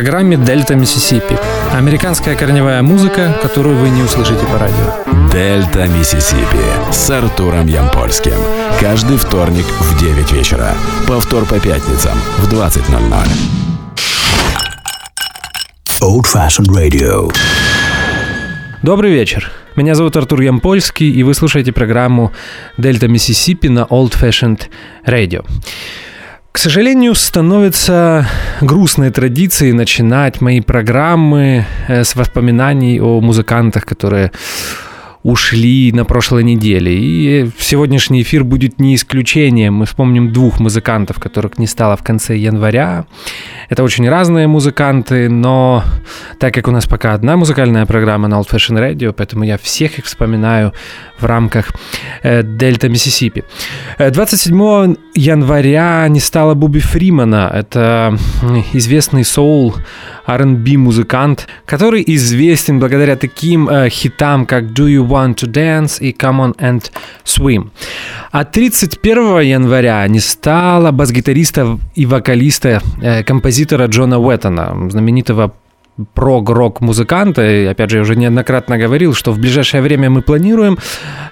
программе 0.00 0.38
«Дельта 0.38 0.76
Миссисипи». 0.76 1.36
Американская 1.74 2.34
корневая 2.34 2.80
музыка, 2.80 3.36
которую 3.42 3.76
вы 3.76 3.90
не 3.90 4.02
услышите 4.02 4.46
по 4.46 4.58
радио. 4.58 5.30
«Дельта 5.30 5.86
Миссисипи» 5.88 6.90
с 6.90 7.10
Артуром 7.10 7.66
Ямпольским. 7.66 8.32
Каждый 8.80 9.18
вторник 9.18 9.66
в 9.66 10.00
9 10.00 10.32
вечера. 10.32 10.72
Повтор 11.06 11.44
по 11.44 11.60
пятницам 11.60 12.14
в 12.38 12.50
20.00. 12.50 13.26
Old 16.00 16.24
Fashioned 16.24 16.70
Radio. 16.74 17.30
Добрый 18.82 19.12
вечер. 19.12 19.52
Меня 19.76 19.94
зовут 19.94 20.16
Артур 20.16 20.40
Ямпольский, 20.40 21.10
и 21.10 21.22
вы 21.22 21.34
слушаете 21.34 21.72
программу 21.72 22.32
«Дельта 22.78 23.06
Миссисипи» 23.06 23.68
на 23.68 23.80
Old 23.80 24.18
Fashioned 24.18 24.62
Radio. 25.04 25.44
К 26.52 26.58
сожалению, 26.58 27.14
становится 27.14 28.26
грустной 28.60 29.10
традицией 29.10 29.72
начинать 29.72 30.40
мои 30.40 30.60
программы 30.60 31.64
э, 31.86 32.02
с 32.02 32.16
воспоминаний 32.16 33.00
о 33.00 33.20
музыкантах, 33.20 33.86
которые 33.86 34.32
ушли 35.22 35.92
на 35.92 36.04
прошлой 36.04 36.44
неделе. 36.44 36.92
И 36.96 37.50
сегодняшний 37.58 38.22
эфир 38.22 38.44
будет 38.44 38.80
не 38.80 38.94
исключением. 38.94 39.74
Мы 39.74 39.86
вспомним 39.86 40.32
двух 40.32 40.60
музыкантов, 40.60 41.18
которых 41.18 41.58
не 41.58 41.66
стало 41.66 41.96
в 41.96 42.02
конце 42.02 42.36
января. 42.36 43.04
Это 43.68 43.82
очень 43.82 44.08
разные 44.08 44.46
музыканты, 44.46 45.28
но 45.28 45.84
так 46.38 46.54
как 46.54 46.68
у 46.68 46.70
нас 46.70 46.86
пока 46.86 47.14
одна 47.14 47.36
музыкальная 47.36 47.86
программа 47.86 48.28
на 48.28 48.36
Old 48.36 48.48
Fashion 48.50 48.78
Radio, 48.78 49.12
поэтому 49.12 49.44
я 49.44 49.58
всех 49.58 49.98
их 49.98 50.06
вспоминаю 50.06 50.72
в 51.18 51.26
рамках 51.26 51.72
э, 52.22 52.42
Дельта 52.42 52.88
Миссисипи. 52.88 53.44
27 53.98 54.96
января 55.14 56.08
не 56.08 56.20
стало 56.20 56.54
Буби 56.54 56.80
Фримана. 56.80 57.50
Это 57.52 58.16
известный 58.72 59.24
соул 59.24 59.74
R&B 60.26 60.76
музыкант, 60.76 61.48
который 61.66 62.02
известен 62.06 62.78
благодаря 62.78 63.16
таким 63.16 63.68
э, 63.68 63.88
хитам, 63.90 64.46
как 64.46 64.64
Do 64.64 64.86
You 64.86 65.09
Want 65.10 65.34
to 65.34 65.50
Dance 65.52 66.00
и 66.00 66.12
Come 66.12 66.40
On 66.40 66.56
and 66.58 66.90
Swim. 67.24 67.70
А 68.30 68.44
31 68.44 69.40
января 69.40 70.06
не 70.08 70.20
стало 70.20 70.90
бас-гитариста 70.92 71.78
и 71.94 72.06
вокалиста, 72.06 72.80
э, 73.02 73.24
композитора 73.24 73.86
Джона 73.86 74.18
Уэттона, 74.18 74.90
знаменитого 74.90 75.52
прог-рок 76.14 76.80
музыканта. 76.80 77.42
И, 77.42 77.66
опять 77.66 77.90
же, 77.90 77.96
я 77.96 78.02
уже 78.02 78.16
неоднократно 78.16 78.78
говорил, 78.78 79.14
что 79.14 79.32
в 79.32 79.38
ближайшее 79.38 79.82
время 79.82 80.10
мы 80.10 80.22
планируем 80.22 80.78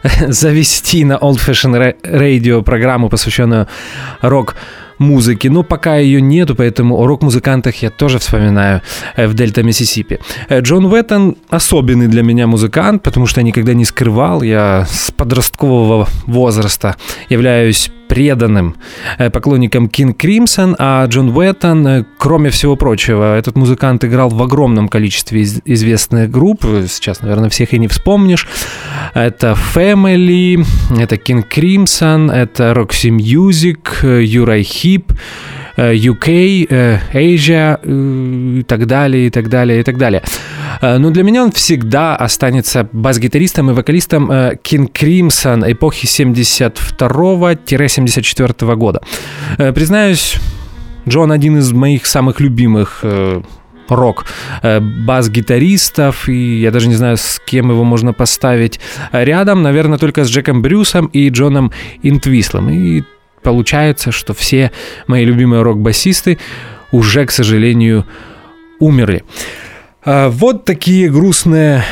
завести 0.29 1.05
на 1.05 1.15
Old 1.15 1.39
Fashion 1.39 1.95
Radio 2.03 2.63
программу, 2.63 3.09
посвященную 3.09 3.67
рок 4.21 4.57
музыки, 4.99 5.49
но 5.49 5.63
пока 5.63 5.97
ее 5.97 6.21
нету, 6.21 6.55
поэтому 6.55 6.97
о 6.97 7.07
рок-музыкантах 7.07 7.83
я 7.83 7.91
тоже 7.91 8.19
вспоминаю 8.19 8.83
э, 9.17 9.27
в 9.27 9.35
Дельта 9.35 9.63
Миссисипи. 9.63 10.19
Э, 10.49 10.61
Джон 10.61 10.87
Уэттон 10.87 11.37
особенный 11.49 12.09
для 12.09 12.23
меня 12.23 12.47
музыкант, 12.47 13.03
потому 13.03 13.27
что 13.27 13.41
я 13.41 13.45
никогда 13.45 13.75
не 13.75 13.85
скрывал, 13.85 14.43
я 14.43 14.87
с 14.91 15.11
подросткового 15.11 16.09
возраста 16.27 16.97
являюсь 17.29 17.91
преданным 18.09 18.77
э, 19.19 19.31
поклонником 19.31 19.87
King 19.87 20.17
Crimson, 20.17 20.75
а 20.79 21.07
Джон 21.07 21.37
Уэттон, 21.37 22.07
кроме 22.19 22.51
всего 22.51 22.77
прочего, 22.77 23.37
этот 23.37 23.57
музыкант 23.57 24.05
играл 24.05 24.31
в 24.31 24.43
огромном 24.43 24.89
количестве 24.89 25.43
известных 25.43 26.31
групп, 26.31 26.65
сейчас, 26.89 27.23
наверное, 27.23 27.51
всех 27.51 27.75
и 27.75 27.79
не 27.79 27.89
вспомнишь. 27.89 28.49
Это 29.15 29.57
Family, 29.75 30.65
это 30.99 31.17
King 31.17 31.45
Crimson, 31.49 32.33
это 32.33 32.73
Roxy 32.73 33.11
Music, 33.11 34.23
Юрай 34.23 34.63
Хип, 34.63 35.13
UK, 35.77 36.69
Asia 37.13 38.59
и 38.59 38.63
так 38.65 38.87
далее, 38.87 39.27
и 39.27 39.31
так 39.31 39.49
далее, 39.49 39.81
и 39.81 39.83
так 39.83 39.97
далее. 39.97 40.23
Но 40.83 41.11
для 41.11 41.23
меня 41.23 41.45
он 41.45 41.53
всегда 41.53 42.17
останется 42.17 42.89
бас-гитаристом 42.93 43.71
и 43.71 43.75
вокалистом 43.75 44.31
King 44.31 44.91
Crimson 44.93 45.73
эпохи 45.73 46.07
72-74 46.07 48.77
года. 48.77 49.01
Признаюсь, 49.57 50.37
Джон 51.09 51.33
один 51.33 51.59
из 51.59 51.73
моих 51.73 52.07
самых 52.07 52.41
любимых 52.41 53.05
рок 53.89 54.27
бас-гитаристов, 54.63 56.29
и 56.29 56.61
я 56.61 56.71
даже 56.71 56.89
не 56.89 56.95
знаю, 56.95 57.17
с 57.17 57.41
кем 57.47 57.71
его 57.71 57.85
можно 57.85 58.13
поставить 58.13 58.79
рядом, 59.13 59.63
наверное, 59.63 59.99
только 59.99 60.25
с 60.25 60.31
Джеком 60.31 60.61
Брюсом 60.61 61.07
и 61.07 61.31
Джоном 61.31 61.73
Интвислом. 62.03 62.69
И 62.69 63.03
получается, 63.43 64.13
что 64.13 64.35
все 64.35 64.73
мои 65.07 65.25
любимые 65.25 65.63
рок-басисты 65.63 66.37
уже, 66.93 67.25
к 67.25 67.31
сожалению, 67.31 68.05
умерли. 68.79 69.25
Вот 70.09 70.65
такие 70.65 71.11
грустные 71.11 71.85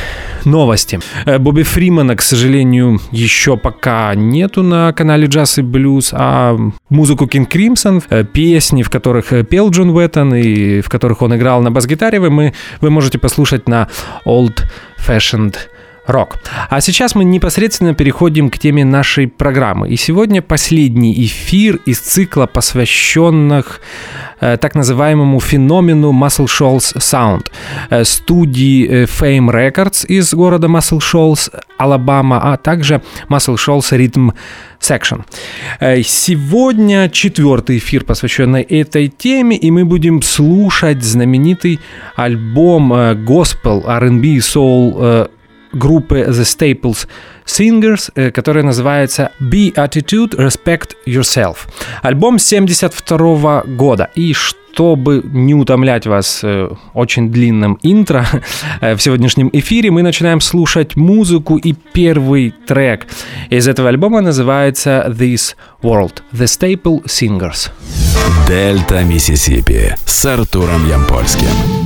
новости. 0.46 1.00
Э, 1.26 1.38
Бобби 1.38 1.62
Фримана, 1.62 2.16
к 2.16 2.22
сожалению, 2.22 2.98
еще 3.10 3.56
пока 3.56 4.14
нету 4.14 4.62
на 4.62 4.92
канале 4.92 5.26
Джаз 5.26 5.58
и 5.58 5.62
Блюз, 5.62 6.10
а 6.12 6.56
музыку 6.88 7.26
King 7.26 7.46
Crimson, 7.46 8.02
э, 8.08 8.24
песни, 8.24 8.82
в 8.82 8.88
которых 8.88 9.32
э, 9.32 9.44
пел 9.44 9.70
Джон 9.70 9.90
Уэттон 9.90 10.34
и 10.34 10.80
в 10.80 10.88
которых 10.88 11.20
он 11.22 11.34
играл 11.36 11.60
на 11.60 11.70
бас-гитаре, 11.70 12.20
вы, 12.20 12.54
вы 12.80 12.90
можете 12.90 13.18
послушать 13.18 13.68
на 13.68 13.88
Old 14.24 14.62
Fashioned 15.06 15.56
рок. 16.06 16.36
А 16.70 16.80
сейчас 16.80 17.14
мы 17.14 17.24
непосредственно 17.24 17.94
переходим 17.94 18.50
к 18.50 18.58
теме 18.58 18.84
нашей 18.84 19.26
программы. 19.28 19.88
И 19.88 19.96
сегодня 19.96 20.42
последний 20.42 21.12
эфир 21.24 21.80
из 21.86 22.00
цикла, 22.00 22.46
посвященных 22.46 23.80
э, 24.40 24.56
так 24.56 24.74
называемому 24.74 25.40
феномену 25.40 26.12
Muscle 26.12 26.46
Shoals 26.46 26.96
Sound, 26.96 27.46
э, 27.90 28.04
студии 28.04 28.86
э, 28.86 29.04
Fame 29.04 29.50
Records 29.50 30.06
из 30.06 30.32
города 30.34 30.68
Muscle 30.68 31.00
Shoals, 31.00 31.50
Алабама, 31.78 32.52
а 32.52 32.56
также 32.56 33.02
Muscle 33.28 33.56
Shoals 33.56 33.92
Rhythm 33.92 34.32
Section. 34.80 35.24
Э, 35.80 36.02
сегодня 36.02 37.08
четвертый 37.08 37.78
эфир, 37.78 38.04
посвященный 38.04 38.62
этой 38.62 39.08
теме, 39.08 39.56
и 39.56 39.70
мы 39.70 39.84
будем 39.84 40.22
слушать 40.22 41.02
знаменитый 41.02 41.80
альбом 42.16 42.92
Gospel, 42.92 43.84
R&B 43.86 44.38
Soul 44.38 45.28
группы 45.72 46.26
The 46.28 46.42
Staples 46.42 47.06
Singers, 47.44 48.10
э, 48.14 48.30
которая 48.30 48.64
называется 48.64 49.30
Be 49.40 49.72
Attitude, 49.74 50.36
Respect 50.36 50.90
Yourself. 51.06 51.56
Альбом 52.02 52.38
72 52.38 53.62
года. 53.66 54.10
И 54.14 54.32
чтобы 54.76 55.22
не 55.24 55.54
утомлять 55.54 56.06
вас 56.06 56.40
э, 56.42 56.68
очень 56.92 57.30
длинным 57.30 57.78
интро 57.82 58.26
э, 58.80 58.94
в 58.94 59.00
сегодняшнем 59.00 59.48
эфире, 59.52 59.90
мы 59.90 60.02
начинаем 60.02 60.40
слушать 60.40 60.96
музыку, 60.96 61.56
и 61.56 61.74
первый 61.92 62.52
трек 62.66 63.06
из 63.48 63.68
этого 63.68 63.88
альбома 63.88 64.20
называется 64.20 65.06
This 65.08 65.54
World, 65.82 66.22
The 66.32 66.44
Staple 66.44 67.04
Singers. 67.04 67.70
Дельта 68.46 69.02
Миссисипи 69.02 69.94
с 70.04 70.26
Артуром 70.26 70.86
Ямпольским. 70.88 71.85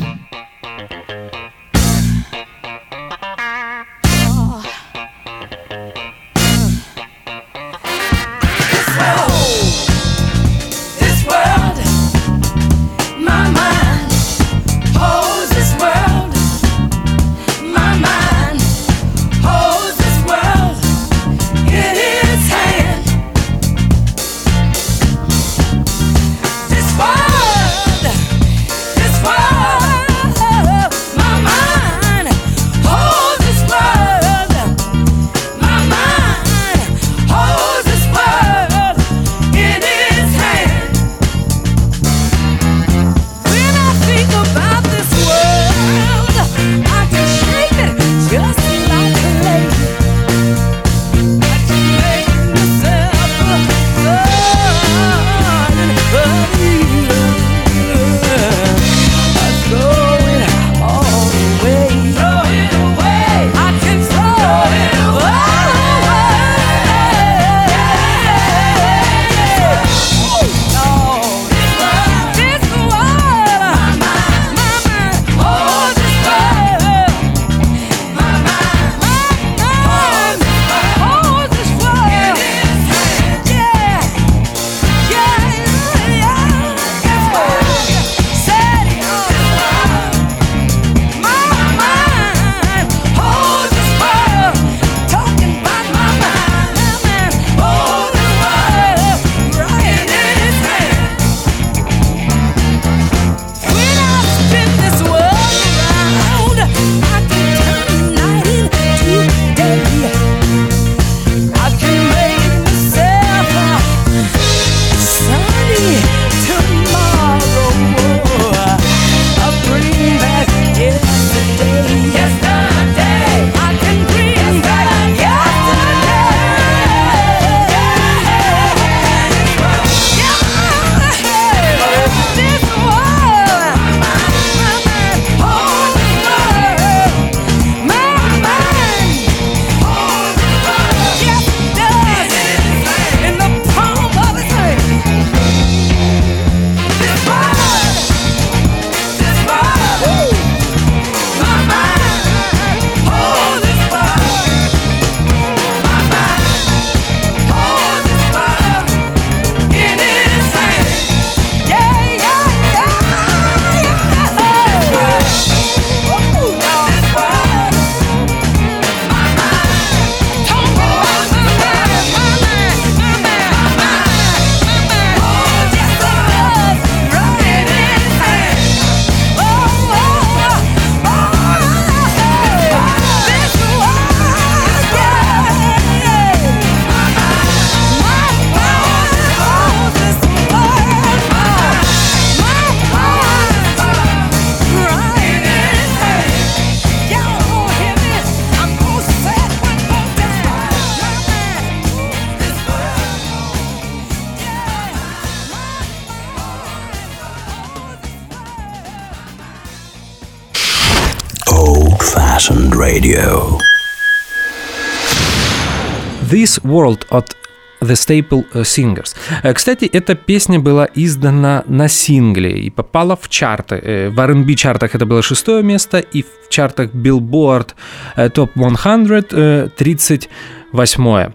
World 216.65 217.07
от 217.10 217.36
The 217.80 217.95
Staple 217.95 218.45
Singers. 218.53 219.16
Э, 219.42 219.54
кстати, 219.54 219.86
эта 219.86 220.15
песня 220.15 220.60
была 220.60 220.89
издана 220.95 221.65
на 221.66 221.89
сингле 221.89 222.51
и 222.51 222.71
попала 222.71 223.16
в 223.16 223.28
чарты. 223.28 223.80
Э, 223.83 224.10
в 224.10 224.21
R&B 224.21 224.54
чартах 224.54 224.95
это 224.95 225.07
было 225.07 225.22
шестое 225.22 225.62
место, 225.62 225.98
и 225.98 226.22
в 226.22 226.48
чартах 226.51 226.91
Billboard 226.95 227.68
э, 228.16 228.28
Top 228.28 228.51
100 228.54 229.71
38 229.77 231.33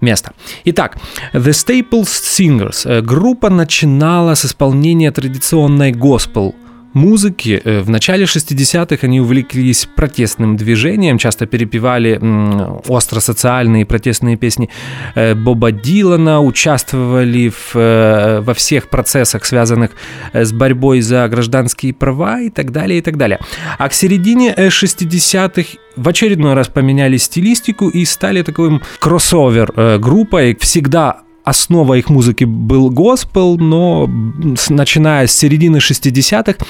место. 0.00 0.32
Итак, 0.64 0.98
The 1.32 1.50
Staples 1.50 2.08
Singers. 2.08 3.02
Группа 3.02 3.50
начинала 3.50 4.34
с 4.34 4.44
исполнения 4.44 5.10
традиционной 5.10 5.92
госпел 5.92 6.54
музыки. 6.94 7.60
Э, 7.64 7.80
в 7.80 7.90
начале 7.90 8.24
60-х 8.24 9.06
они 9.06 9.20
увлеклись 9.20 9.88
протестным 9.96 10.56
движением, 10.56 11.18
часто 11.18 11.46
перепевали 11.46 12.18
остро 12.88 13.20
социальные 13.20 13.86
протестные 13.86 14.36
песни 14.36 14.68
э, 15.14 15.34
Боба 15.34 15.72
Дилана, 15.72 16.40
участвовали 16.40 17.48
в, 17.48 17.74
э, 17.74 18.40
во 18.40 18.54
всех 18.54 18.88
процессах, 18.88 19.44
связанных 19.44 19.90
с 20.32 20.52
борьбой 20.52 21.00
за 21.00 21.28
гражданские 21.28 21.94
права 21.94 22.40
и 22.40 22.50
так 22.50 22.72
далее, 22.72 22.98
и 22.98 23.02
так 23.02 23.16
далее. 23.16 23.38
А 23.78 23.88
к 23.88 23.94
середине 23.94 24.54
60-х 24.54 25.78
в 25.96 26.08
очередной 26.08 26.54
раз 26.54 26.68
поменяли 26.68 27.16
стилистику 27.16 27.88
и 27.88 28.04
стали 28.04 28.42
таким 28.42 28.82
кроссовер 28.98 29.98
группой, 29.98 30.56
всегда 30.58 31.22
основа 31.44 31.94
их 31.94 32.08
музыки 32.08 32.44
был 32.44 32.90
госпел, 32.90 33.58
но 33.58 34.08
начиная 34.68 35.26
с 35.26 35.32
середины 35.32 35.78
60-х 35.78 36.64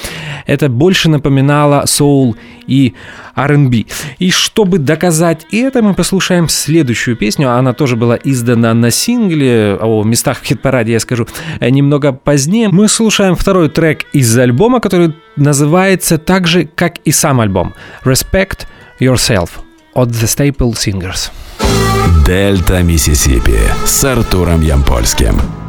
это 0.47 0.69
больше 0.69 1.09
напоминало 1.09 1.85
соул 1.87 2.37
и 2.67 2.95
R&B. 3.35 3.85
И 4.19 4.31
чтобы 4.31 4.79
доказать 4.79 5.47
это, 5.53 5.83
мы 5.83 5.95
послушаем 5.95 6.49
следующую 6.49 7.17
песню. 7.17 7.51
Она 7.51 7.73
тоже 7.73 7.97
была 7.97 8.19
издана 8.23 8.75
на 8.75 8.91
сингле, 8.91 9.77
о 9.81 10.05
местах 10.05 10.41
в 10.41 10.45
хит-параде 10.45 10.93
я 10.93 11.01
скажу 11.01 11.27
немного 11.61 12.13
позднее. 12.13 12.69
Мы 12.69 12.89
слушаем 12.89 13.37
второй 13.37 13.69
трек 13.69 14.07
из 14.13 14.37
альбома, 14.39 14.81
который 14.81 15.15
называется 15.37 16.19
так 16.19 16.47
же, 16.47 16.65
как 16.65 16.99
и 17.05 17.13
сам 17.13 17.41
альбом. 17.41 17.75
Respect 18.05 18.67
Yourself 19.01 19.51
от 19.93 20.09
The 20.09 20.55
Staple 20.57 20.73
Singers. 20.73 21.31
Дельта 22.27 22.83
Миссисипи 22.83 23.59
с 23.85 24.05
Артуром 24.05 24.63
Ямпольским. 24.63 25.62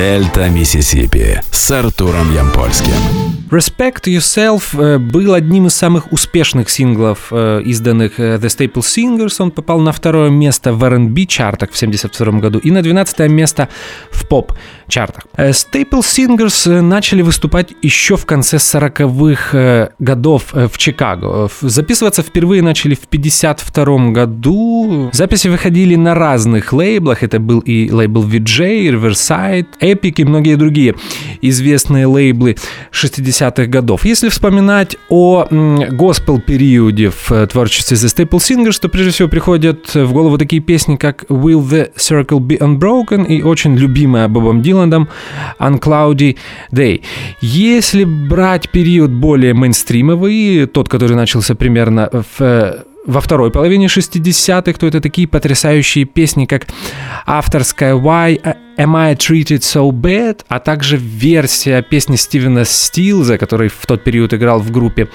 Дельта 0.00 0.48
Миссисипи 0.48 1.42
с 1.50 1.70
Артуром 1.70 2.34
Ямпольским. 2.34 3.39
Respect 3.50 4.04
Yourself 4.06 4.80
э, 4.80 4.98
был 4.98 5.34
одним 5.34 5.66
из 5.66 5.74
самых 5.74 6.12
успешных 6.12 6.70
синглов, 6.70 7.28
э, 7.32 7.62
изданных 7.64 8.20
э, 8.20 8.36
The 8.36 8.46
Staple 8.46 8.82
Singers. 8.82 9.42
Он 9.42 9.50
попал 9.50 9.80
на 9.80 9.90
второе 9.90 10.30
место 10.30 10.72
в 10.72 10.84
R&B 10.84 11.26
чартах 11.26 11.70
в 11.70 11.76
1972 11.76 12.38
году 12.38 12.60
и 12.60 12.70
на 12.70 12.80
12 12.80 13.28
место 13.28 13.68
в 14.12 14.28
поп-чартах. 14.28 15.24
Staple 15.36 16.00
Singers 16.00 16.80
начали 16.80 17.22
выступать 17.22 17.72
еще 17.82 18.16
в 18.16 18.24
конце 18.24 18.58
40-х 18.58 19.90
годов 19.98 20.52
в 20.52 20.78
Чикаго. 20.78 21.50
Записываться 21.60 22.22
впервые 22.22 22.62
начали 22.62 22.94
в 22.94 23.04
1952 23.06 24.10
году. 24.12 25.10
Записи 25.12 25.48
выходили 25.48 25.96
на 25.96 26.14
разных 26.14 26.72
лейблах. 26.72 27.24
Это 27.24 27.40
был 27.40 27.58
и 27.60 27.90
лейбл 27.90 28.24
VJ, 28.24 28.90
Riverside, 28.90 29.66
Epic 29.80 30.14
и 30.18 30.24
многие 30.24 30.54
другие 30.54 30.94
известные 31.42 32.06
лейблы 32.06 32.56
60-х 33.40 33.66
годов. 33.66 34.04
Если 34.04 34.28
вспоминать 34.28 34.96
о 35.08 35.46
госпел-периоде 35.90 37.10
в 37.10 37.32
э, 37.32 37.46
творчестве 37.46 37.96
The 37.96 38.28
Staple 38.28 38.38
Singers, 38.38 38.80
то 38.80 38.88
прежде 38.88 39.10
всего 39.12 39.28
приходят 39.28 39.94
в 39.94 40.12
голову 40.12 40.38
такие 40.38 40.62
песни, 40.62 40.96
как 40.96 41.24
Will 41.24 41.62
the 41.62 41.92
Circle 41.96 42.38
Be 42.38 42.58
Unbroken 42.58 43.26
и 43.26 43.42
очень 43.42 43.76
любимая 43.76 44.28
Бобом 44.28 44.62
Диланом 44.62 45.08
Uncloudy 45.58 46.36
Day. 46.72 47.02
Если 47.40 48.04
брать 48.04 48.70
период 48.70 49.10
более 49.10 49.54
мейнстримовый, 49.54 50.66
тот, 50.66 50.88
который 50.88 51.16
начался 51.16 51.54
примерно 51.54 52.10
в 52.12 52.40
э, 52.40 52.82
во 53.06 53.20
второй 53.20 53.50
половине 53.50 53.86
60-х, 53.86 54.78
то 54.78 54.86
это 54.86 55.00
такие 55.00 55.26
потрясающие 55.26 56.04
песни, 56.04 56.44
как 56.44 56.66
авторская 57.26 57.94
«Why 57.94 58.56
Am 58.80 58.96
I 58.96 59.14
Treated 59.14 59.60
So 59.60 59.90
Bad?», 59.92 60.40
а 60.48 60.58
также 60.58 60.96
версия 60.96 61.82
песни 61.82 62.16
Стивена 62.16 62.64
Стилза, 62.64 63.36
который 63.36 63.68
в 63.68 63.84
тот 63.86 64.04
период 64.04 64.32
играл 64.32 64.58
в 64.60 64.70
группе 64.70 65.08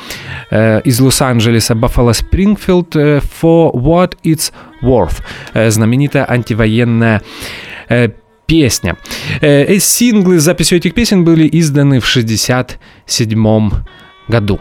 э, 0.51 0.81
из 0.81 0.99
Лос-Анджелеса 0.99 1.73
Buffalo 1.73 2.11
Springfield 2.11 2.95
э, 2.95 3.21
«For 3.41 3.73
What 3.73 4.17
It's 4.23 4.51
Worth», 4.83 5.23
э, 5.55 5.71
знаменитая 5.71 6.29
антивоенная 6.29 7.23
э, 7.89 8.09
песня. 8.45 8.97
Э, 9.41 9.79
синглы 9.79 10.39
с 10.39 10.43
записью 10.43 10.77
этих 10.77 10.93
песен 10.93 11.23
были 11.23 11.49
изданы 11.51 11.99
в 11.99 12.05
67 12.05 13.71
году. 14.27 14.59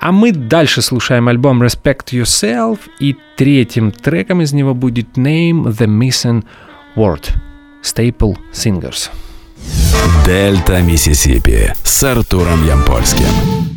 А 0.00 0.10
мы 0.10 0.32
дальше 0.32 0.82
слушаем 0.82 1.28
альбом 1.28 1.62
Respect 1.62 2.10
Yourself, 2.10 2.80
и 2.98 3.14
третьим 3.36 3.92
треком 3.92 4.40
из 4.40 4.52
него 4.52 4.74
будет 4.74 5.16
Name 5.16 5.66
the 5.66 5.86
Missing 5.86 6.42
Word 6.96 7.30
Staple 7.82 8.36
Singers. 8.52 9.10
Дельта 10.24 10.80
Миссисипи 10.80 11.74
с 11.82 12.02
Артуром 12.02 12.66
Ямпольским. 12.66 13.69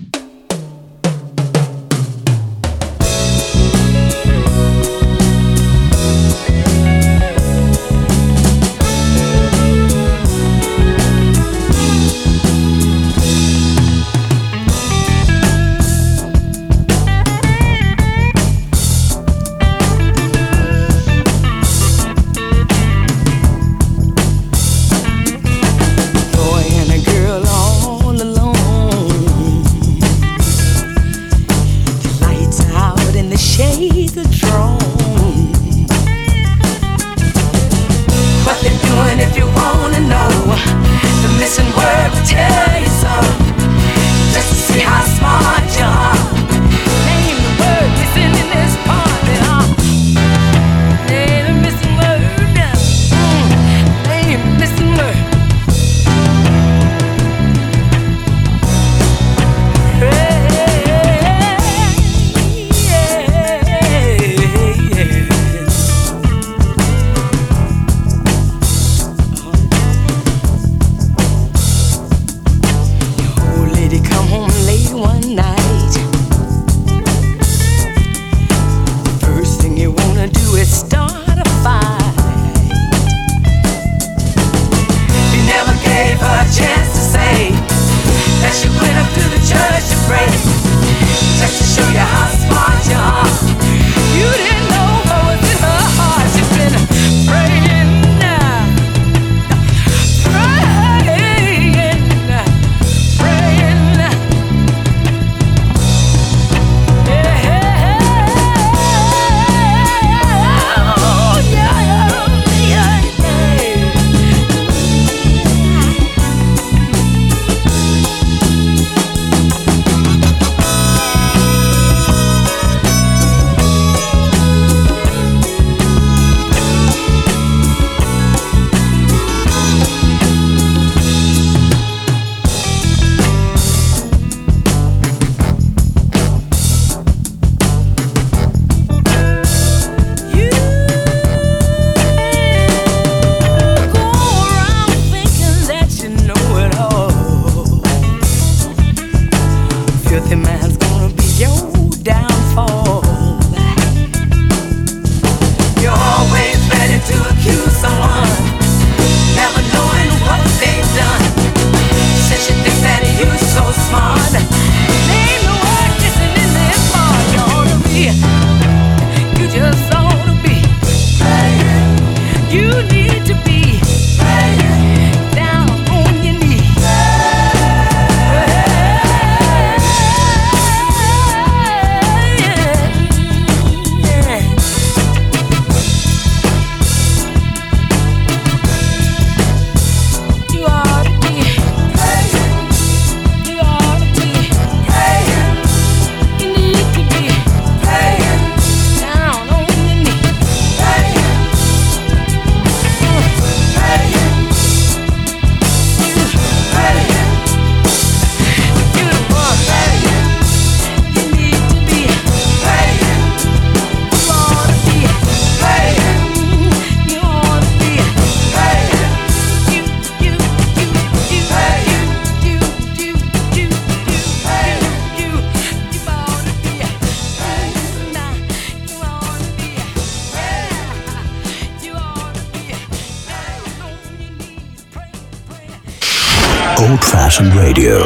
Fashion 237.33 237.49
Radio. 237.57 238.05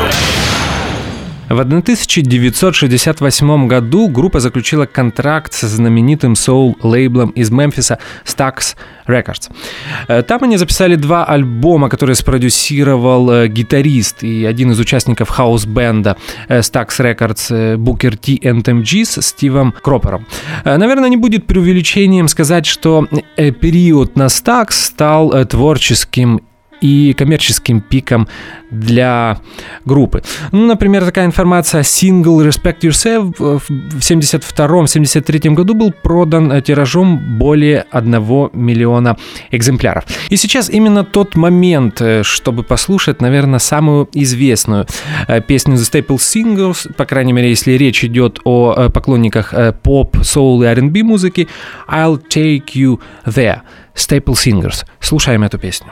В 1.50 1.60
1968 1.60 3.68
году 3.68 4.08
группа 4.08 4.40
заключила 4.40 4.86
контракт 4.86 5.52
с 5.54 5.68
знаменитым 5.68 6.36
соул-лейблом 6.36 7.32
из 7.32 7.52
Мемфиса 7.52 8.00
Stax 8.26 8.78
Records. 9.06 9.52
Э, 10.08 10.24
там 10.24 10.44
они 10.44 10.56
записали 10.58 10.96
два 10.96 11.26
альбома, 11.26 11.90
которые 11.90 12.16
спродюсировал 12.16 13.30
э, 13.32 13.48
гитарист 13.48 14.24
и 14.24 14.46
один 14.46 14.72
из 14.72 14.80
участников 14.80 15.30
хаус-бенда 15.30 16.16
э, 16.48 16.60
Stax 16.60 16.88
Records 17.00 17.76
Booker 17.78 18.16
T 18.16 18.38
and 18.50 18.64
MG 18.64 19.06
с 19.06 19.22
Стивом 19.22 19.74
Кропером. 19.82 20.26
Наверное, 20.64 21.10
не 21.10 21.18
будет 21.18 21.48
преувеличением 21.48 22.30
сказать, 22.30 22.66
что 22.66 23.08
период 23.36 24.16
на 24.16 24.28
Stax 24.28 24.72
стал 24.72 25.46
творческим 25.46 26.42
и 26.82 27.14
коммерческим 27.14 27.82
пиком 27.82 28.28
для 28.72 29.40
группы. 29.86 30.22
Ну, 30.52 30.66
например, 30.66 31.06
такая 31.06 31.26
информация, 31.26 31.84
сингл 31.84 32.42
Respect 32.42 32.82
Yourself 32.82 33.34
в 33.38 34.00
72-73 34.00 35.54
году 35.54 35.74
был 35.74 35.92
продан 35.92 36.62
тиражом 36.62 37.38
более 37.38 37.86
1 37.92 38.12
миллиона 38.54 39.18
экземпляров. 39.52 40.04
И 40.30 40.36
сейчас 40.36 40.70
именно 40.70 41.04
тот 41.04 41.36
момент, 41.36 42.02
э, 42.02 42.24
чтобы 42.24 42.64
послушать, 42.64 43.22
наверное, 43.22 43.60
самую 43.60 44.10
известную 44.14 44.86
э, 45.28 45.42
песню 45.42 45.76
The 45.76 46.06
Staple 46.06 46.18
Singles, 46.18 46.94
по 46.94 47.06
крайней 47.06 47.34
мере, 47.34 47.50
если 47.50 47.74
речь 47.74 48.04
идет 48.04 48.40
о 48.44 48.74
э, 48.78 48.90
поклонниках 48.90 49.54
поп, 49.84 50.18
соул 50.24 50.64
и 50.64 50.66
R&B 50.66 51.04
музыки, 51.04 51.48
I'll 51.88 52.22
Take 52.30 52.74
You 52.74 53.00
There, 53.26 53.62
Staple 53.98 54.36
Singers. 54.36 54.86
Слушаем 55.02 55.44
эту 55.44 55.58
песню. 55.58 55.92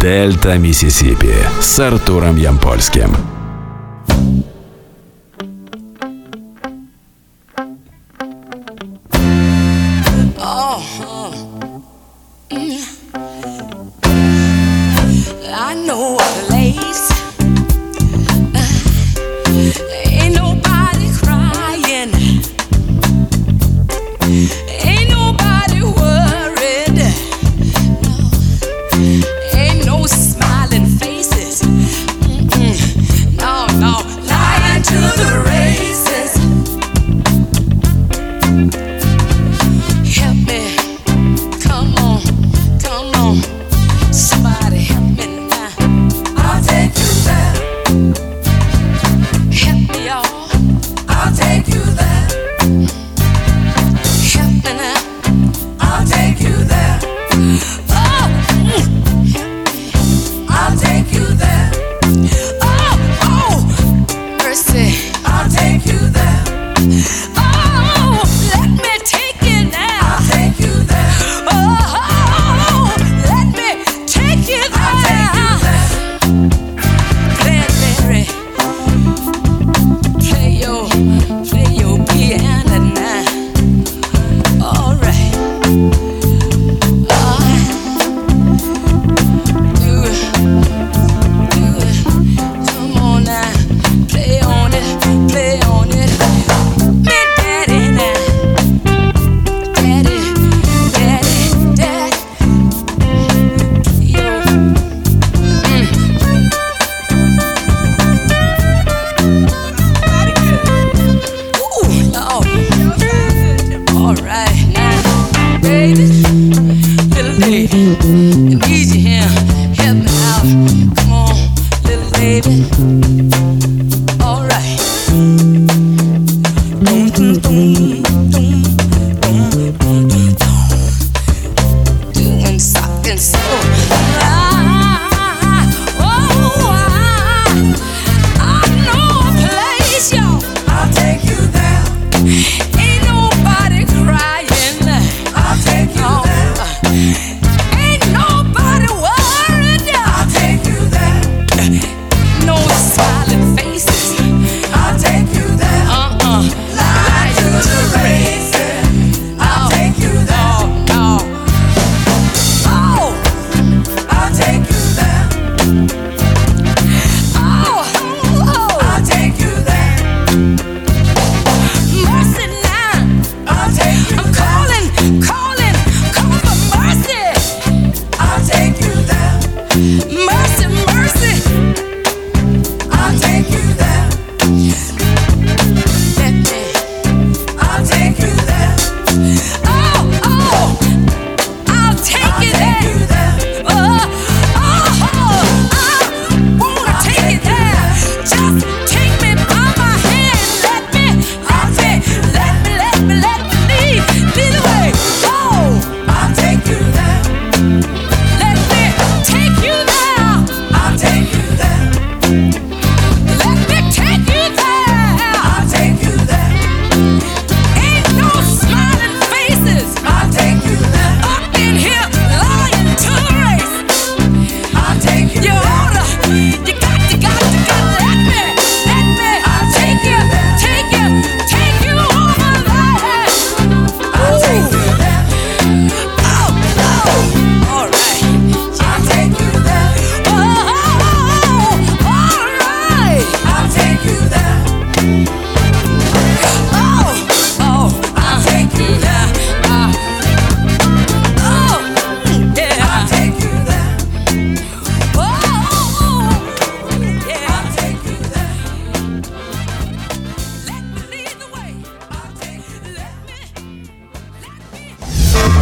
Дельта 0.00 0.56
Миссисипи 0.56 1.34
с 1.60 1.78
Артуром 1.78 2.36
Ямпольским. 2.36 3.14
I 15.62 15.74
know 15.74 16.18
a 16.18 16.49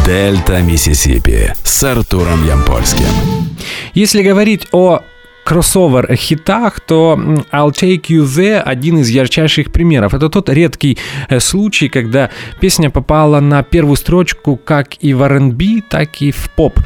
Дельта 0.09 0.63
Миссисипи 0.63 1.53
с 1.63 1.83
Артуром 1.83 2.43
Ямпольским. 2.47 3.05
Если 3.93 4.23
говорить 4.23 4.67
о 4.71 5.01
кроссовер-хитах, 5.43 6.79
то 6.79 7.15
I'll 7.51 7.69
Take 7.69 8.07
You 8.07 8.23
There 8.23 8.59
один 8.59 8.97
из 8.97 9.09
ярчайших 9.09 9.71
примеров. 9.71 10.15
Это 10.15 10.29
тот 10.29 10.49
редкий 10.49 10.97
э, 11.29 11.39
случай, 11.39 11.89
когда 11.89 12.31
песня 12.59 12.89
попала 12.89 13.39
на 13.39 13.61
первую 13.61 13.97
строчку 13.97 14.57
как 14.57 14.95
и 14.99 15.13
в 15.13 15.21
R&B, 15.21 15.83
так 15.87 16.23
и 16.23 16.31
в 16.31 16.49
поп 16.55 16.79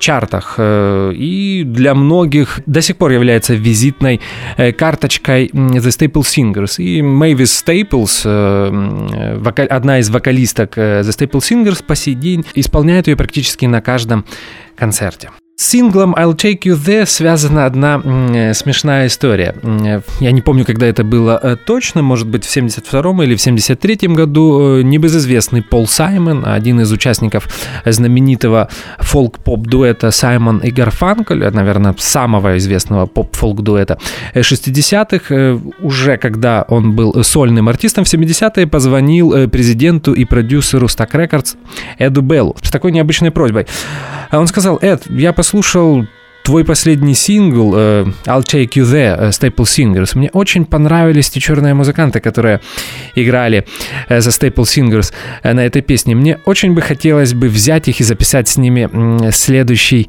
чартах 0.00 0.54
э, 0.58 1.12
и 1.14 1.62
для 1.64 1.94
многих 1.94 2.60
до 2.66 2.80
сих 2.80 2.96
пор 2.96 3.12
является 3.12 3.54
визитной 3.54 4.20
э, 4.56 4.72
карточкой 4.72 5.46
The 5.46 5.78
Staple 5.78 6.22
Singers. 6.22 6.82
И 6.82 7.02
Мэйвис 7.02 7.58
Стейплс, 7.58 8.26
одна 8.26 9.98
из 10.00 10.10
вокалисток 10.10 10.76
The 10.76 11.02
Staple 11.02 11.40
Singers, 11.40 11.84
по 11.84 11.94
сей 11.94 12.14
день 12.14 12.44
исполняет 12.54 13.06
ее 13.06 13.16
практически 13.16 13.66
на 13.66 13.80
каждом 13.80 14.24
концерте. 14.76 15.30
Синглом 15.60 16.14
I'll 16.14 16.34
Take 16.34 16.60
You 16.62 16.74
There 16.74 17.04
связана 17.04 17.66
одна 17.66 18.00
э, 18.02 18.54
смешная 18.54 19.08
история. 19.08 19.54
Э, 19.62 20.00
я 20.18 20.32
не 20.32 20.40
помню, 20.40 20.64
когда 20.64 20.86
это 20.86 21.04
было 21.04 21.38
э, 21.42 21.56
точно, 21.66 22.00
может 22.00 22.26
быть, 22.26 22.46
в 22.46 22.56
72-м 22.56 23.22
или 23.22 23.36
в 23.36 23.46
73-м 23.46 24.14
году. 24.14 24.78
Э, 24.78 24.82
небезызвестный 24.82 25.60
Пол 25.60 25.86
Саймон, 25.86 26.46
один 26.46 26.80
из 26.80 26.90
участников 26.90 27.46
знаменитого 27.84 28.70
фолк-поп-дуэта 29.00 30.10
Саймон 30.10 30.60
и 30.60 30.70
Гарфанкель, 30.70 31.50
наверное, 31.50 31.94
самого 31.98 32.56
известного 32.56 33.04
поп-фолк-дуэта 33.04 33.98
60-х, 34.34 35.60
уже 35.82 36.16
когда 36.16 36.64
он 36.68 36.96
был 36.96 37.22
сольным 37.22 37.68
артистом, 37.68 38.04
в 38.04 38.08
70-е 38.08 38.66
позвонил 38.66 39.46
президенту 39.50 40.14
и 40.14 40.24
продюсеру 40.24 40.86
Stack 40.86 41.10
Records 41.12 41.58
Эду 41.98 42.22
Беллу 42.22 42.56
с 42.62 42.70
такой 42.70 42.92
необычной 42.92 43.30
просьбой. 43.30 43.66
Он 44.32 44.46
сказал, 44.46 44.78
Эд, 44.80 45.02
я 45.08 45.32
послушал 45.32 46.06
твой 46.42 46.64
последний 46.64 47.14
сингл 47.14 47.74
uh, 47.74 48.14
I'll 48.24 48.42
Take 48.42 48.70
You 48.74 48.84
There, 48.84 49.18
uh, 49.18 49.28
Staple 49.28 49.64
Singers. 49.64 50.16
Мне 50.16 50.30
очень 50.32 50.64
понравились 50.64 51.30
те 51.30 51.40
черные 51.40 51.74
музыканты, 51.74 52.20
которые 52.20 52.60
играли 53.14 53.66
uh, 54.08 54.20
за 54.20 54.30
Staple 54.30 54.64
Singers 54.64 55.12
на 55.42 55.64
этой 55.64 55.82
песне. 55.82 56.14
Мне 56.14 56.38
очень 56.44 56.74
бы 56.74 56.80
хотелось 56.80 57.34
бы 57.34 57.48
взять 57.48 57.88
их 57.88 58.00
и 58.00 58.04
записать 58.04 58.48
с 58.48 58.56
ними 58.56 59.30
следующий 59.30 60.08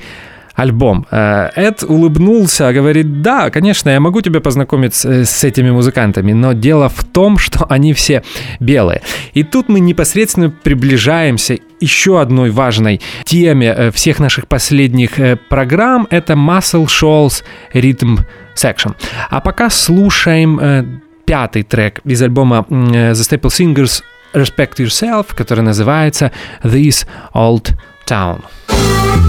альбом. 0.56 1.06
Э, 1.12 1.50
Эд 1.56 1.84
улыбнулся, 1.84 2.72
говорит, 2.74 3.22
да, 3.22 3.50
конечно, 3.50 3.90
я 3.90 4.00
могу 4.00 4.22
тебя 4.22 4.42
познакомить 4.42 4.96
с 4.96 5.44
этими 5.44 5.72
музыкантами, 5.72 6.34
но 6.34 6.54
дело 6.54 6.90
в 6.90 7.04
том, 7.04 7.38
что 7.38 7.66
они 7.70 7.94
все 7.94 8.24
белые. 8.60 9.02
И 9.34 9.44
тут 9.44 9.70
мы 9.70 9.80
непосредственно 9.80 10.50
приближаемся 10.50 11.58
еще 11.80 12.22
одной 12.22 12.52
важной 12.52 13.02
теме 13.26 13.68
э, 13.68 13.92
всех 13.92 14.20
наших 14.20 14.48
последних 14.48 15.20
э, 15.20 15.38
программ, 15.50 16.08
это 16.10 16.34
Muscle 16.34 16.86
Shoals 16.86 17.44
Rhythm 17.74 18.20
Section. 18.56 18.96
А 19.30 19.40
пока 19.40 19.70
слушаем 19.70 21.02
пятый 21.26 21.64
трек 21.64 22.02
из 22.04 22.22
альбома 22.22 22.66
The 22.70 23.14
Staple 23.14 23.50
Singers 23.50 24.04
Respect 24.34 24.76
Yourself, 24.78 25.28
который 25.36 25.64
называется 25.64 26.32
This 26.64 27.06
Old 27.34 27.76
Town. 28.08 28.44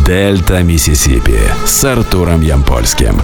Дельта 0.07 0.62
Миссисипи 0.62 1.38
с 1.65 1.85
Артуром 1.85 2.43
Ямпольским. 2.43 3.21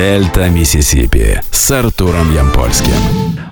Дельта 0.00 0.48
Миссисипи 0.48 1.42
с 1.50 1.70
Артуром 1.70 2.34
Ямпольским. 2.34 2.94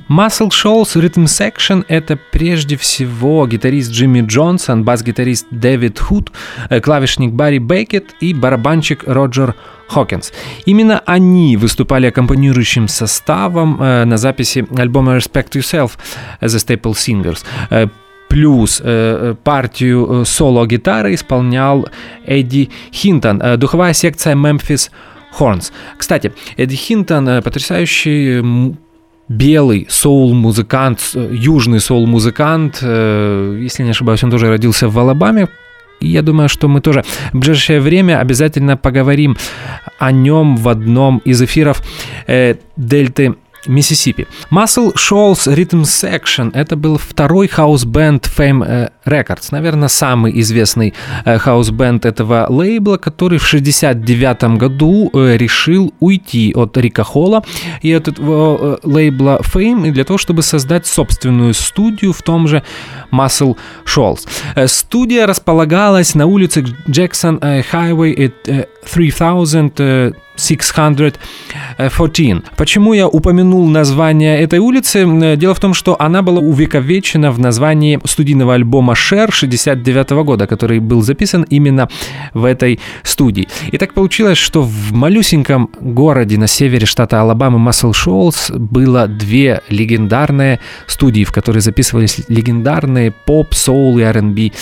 Muscle 0.08 0.48
Shoals 0.48 0.96
Rhythm 0.96 1.26
Section— 1.26 1.84
это 1.88 2.18
прежде 2.32 2.78
всего 2.78 3.46
гитарист 3.46 3.92
Джимми 3.92 4.22
Джонсон, 4.26 4.82
бас-гитарист 4.82 5.46
Дэвид 5.50 5.98
Худ, 5.98 6.32
э, 6.70 6.80
клавишник 6.80 7.32
Барри 7.32 7.58
Бейкет 7.58 8.14
и 8.20 8.32
барабанщик 8.32 9.04
Роджер 9.06 9.56
Хокинс. 9.88 10.32
Именно 10.64 11.02
они 11.04 11.58
выступали 11.58 12.06
аккомпанирующим 12.06 12.88
составом 12.88 13.76
э, 13.82 14.06
на 14.06 14.16
записи 14.16 14.66
альбома 14.74 15.18
Respect 15.18 15.50
Yourself 15.50 15.98
The 16.40 16.48
Staple 16.48 16.94
Singers. 16.94 17.44
Э, 17.68 17.88
плюс 18.30 18.80
э, 18.82 19.34
партию 19.44 20.24
соло-гитары 20.24 21.12
исполнял 21.12 21.90
Эдди 22.24 22.70
Хинтон, 22.90 23.42
духовая 23.58 23.92
секция 23.92 24.34
Memphis 24.34 24.88
Horns. 25.38 25.72
Кстати, 25.96 26.32
Эдди 26.56 26.76
Хинтон 26.76 27.42
потрясающий 27.42 28.74
белый 29.28 29.86
соул-музыкант, 29.90 31.12
южный 31.14 31.80
соул-музыкант. 31.80 32.82
Если 32.82 33.82
не 33.82 33.90
ошибаюсь, 33.90 34.24
он 34.24 34.30
тоже 34.30 34.48
родился 34.48 34.88
в 34.88 34.98
Алабаме. 34.98 35.48
И 36.00 36.08
я 36.08 36.22
думаю, 36.22 36.48
что 36.48 36.68
мы 36.68 36.80
тоже 36.80 37.04
в 37.32 37.38
ближайшее 37.38 37.80
время 37.80 38.20
обязательно 38.20 38.76
поговорим 38.76 39.36
о 39.98 40.12
нем 40.12 40.56
в 40.56 40.68
одном 40.68 41.18
из 41.24 41.42
эфиров 41.42 41.82
э, 42.26 42.54
Дельты 42.76 43.34
Миссисипи. 43.68 44.26
Muscle 44.50 44.94
Shoals 44.94 45.46
Rhythm 45.46 45.82
Section— 45.82 46.50
это 46.54 46.76
был 46.76 46.98
второй 46.98 47.48
house 47.48 47.91
band 47.91 48.26
Fame 48.26 48.64
э, 48.66 48.88
Records, 49.04 49.48
наверное, 49.50 49.88
самый 49.88 50.40
известный 50.40 50.94
э, 51.24 51.38
хаус-бенд 51.38 52.06
этого 52.06 52.46
лейбла, 52.48 52.96
который 52.96 53.38
в 53.38 53.46
1969 53.46 54.58
году 54.58 55.10
э, 55.12 55.36
решил 55.36 55.92
уйти 56.00 56.52
от 56.54 56.76
Рика 56.78 57.04
Холла 57.04 57.44
и 57.82 57.92
от 57.92 58.08
этого 58.08 58.80
лейбла 58.82 59.40
Fame 59.42 59.90
для 59.90 60.04
того, 60.04 60.18
чтобы 60.18 60.42
создать 60.42 60.86
собственную 60.86 61.54
студию 61.54 62.12
в 62.12 62.22
том 62.22 62.48
же 62.48 62.62
Muscle 63.12 63.56
Shoals. 63.84 64.26
Студия 64.66 65.26
располагалась 65.26 66.14
на 66.14 66.26
улице 66.26 66.64
Джексон 66.88 67.36
Highway 67.38 68.32
3000 68.90 70.14
614. 70.38 71.20
Почему 72.56 72.92
я 72.92 73.08
упомянул 73.08 73.57
название 73.66 74.40
этой 74.40 74.58
улицы? 74.58 75.36
Дело 75.36 75.54
в 75.54 75.60
том, 75.60 75.74
что 75.74 75.96
она 76.00 76.22
была 76.22 76.40
увековечена 76.40 77.32
в 77.32 77.38
названии 77.38 77.98
студийного 78.04 78.54
альбома 78.54 78.94
Share 78.94 79.32
69 79.32 80.10
года, 80.24 80.46
который 80.46 80.78
был 80.78 81.02
записан 81.02 81.42
именно 81.42 81.88
в 82.34 82.44
этой 82.44 82.80
студии. 83.02 83.48
И 83.72 83.78
так 83.78 83.94
получилось, 83.94 84.38
что 84.38 84.62
в 84.62 84.92
малюсеньком 84.92 85.70
городе 85.80 86.38
на 86.38 86.46
севере 86.46 86.86
штата 86.86 87.20
Алабамы 87.20 87.58
Muscle 87.58 87.92
Shoals 87.92 88.56
было 88.56 89.06
две 89.06 89.62
легендарные 89.68 90.60
студии, 90.86 91.24
в 91.24 91.32
которые 91.32 91.60
записывались 91.60 92.20
легендарные 92.28 93.10
поп, 93.10 93.54
соул 93.54 93.98
и 93.98 94.02
R&B 94.02 94.52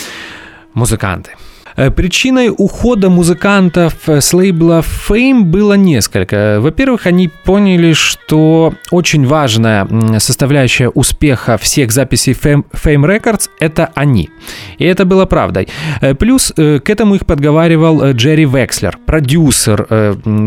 музыканты. 0.74 1.30
Э, 1.76 1.90
причиной 1.90 2.50
ухода 2.56 3.10
музыкантов 3.10 4.08
с 4.08 4.32
лейбла 4.32 4.82
Fame 5.08 5.42
было 5.42 5.74
несколько. 5.74 6.58
Во-первых, 6.60 7.06
они 7.06 7.28
поняли, 7.28 7.92
что 7.92 8.74
очень 8.90 9.26
важная 9.26 9.86
составляющая 10.18 10.88
успеха 10.88 11.58
всех 11.58 11.92
записей 11.92 12.32
Fame, 12.32 12.64
Records— 12.72 13.50
это 13.60 13.90
они. 13.94 14.30
И 14.78 14.84
это 14.84 15.04
было 15.04 15.26
правдой. 15.26 15.68
Э, 16.00 16.14
плюс 16.14 16.52
э, 16.56 16.80
к 16.80 16.88
этому 16.88 17.16
их 17.16 17.26
подговаривал 17.26 18.12
Джерри 18.12 18.46
Векслер, 18.46 18.98
продюсер 19.04 19.86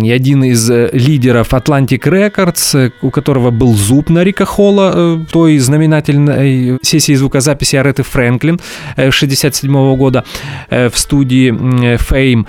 и 0.04 0.12
один 0.12 0.44
из 0.44 0.70
лидеров 0.70 1.54
Atlantic 1.54 2.02
Records, 2.02 2.92
у 3.02 3.12
которого 3.12 3.52
был 3.52 3.74
зуб 3.76 4.10
на 4.10 4.24
Рика 4.24 4.46
Холла, 4.46 5.26
той 5.32 5.58
знаменательной 5.60 6.80
сессии 6.82 7.14
звукозаписи 7.14 7.76
Ареты 7.76 8.04
Фрэнклин 8.04 8.60
67 8.98 9.96
года 9.96 10.24
в 10.70 10.92
студии 10.96 11.19
студии 11.20 11.52
Fame. 11.98 12.46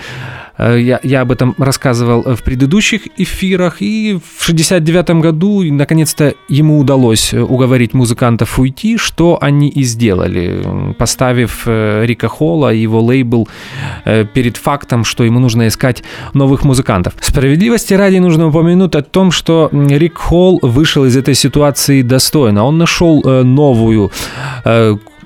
Э, 0.58 0.78
я, 0.78 1.00
я 1.02 1.22
об 1.22 1.32
этом 1.32 1.54
рассказывал 1.58 2.22
в 2.22 2.42
предыдущих 2.42 3.02
эфирах, 3.16 3.76
и 3.80 4.18
в 4.38 4.44
69 4.44 5.10
году 5.22 5.62
наконец-то 5.72 6.34
ему 6.48 6.78
удалось 6.78 7.34
уговорить 7.34 7.94
музыкантов 7.94 8.58
уйти, 8.58 8.96
что 8.96 9.38
они 9.40 9.68
и 9.68 9.82
сделали, 9.82 10.94
поставив 10.98 11.62
э, 11.66 12.04
Рика 12.06 12.28
Холла 12.28 12.72
и 12.72 12.78
его 12.78 13.00
лейбл 13.00 13.48
э, 14.04 14.24
перед 14.24 14.56
фактом, 14.56 15.04
что 15.04 15.24
ему 15.24 15.40
нужно 15.40 15.66
искать 15.66 16.04
новых 16.34 16.64
музыкантов. 16.64 17.14
Справедливости 17.20 17.94
ради 17.94 18.18
нужно 18.18 18.48
упомянуть 18.48 18.94
о 18.94 19.02
том, 19.02 19.32
что 19.32 19.68
Рик 19.72 20.18
Холл 20.18 20.60
вышел 20.62 21.04
из 21.04 21.16
этой 21.16 21.34
ситуации 21.34 22.02
достойно. 22.02 22.64
Он 22.64 22.78
нашел 22.78 23.22
новую 23.44 24.12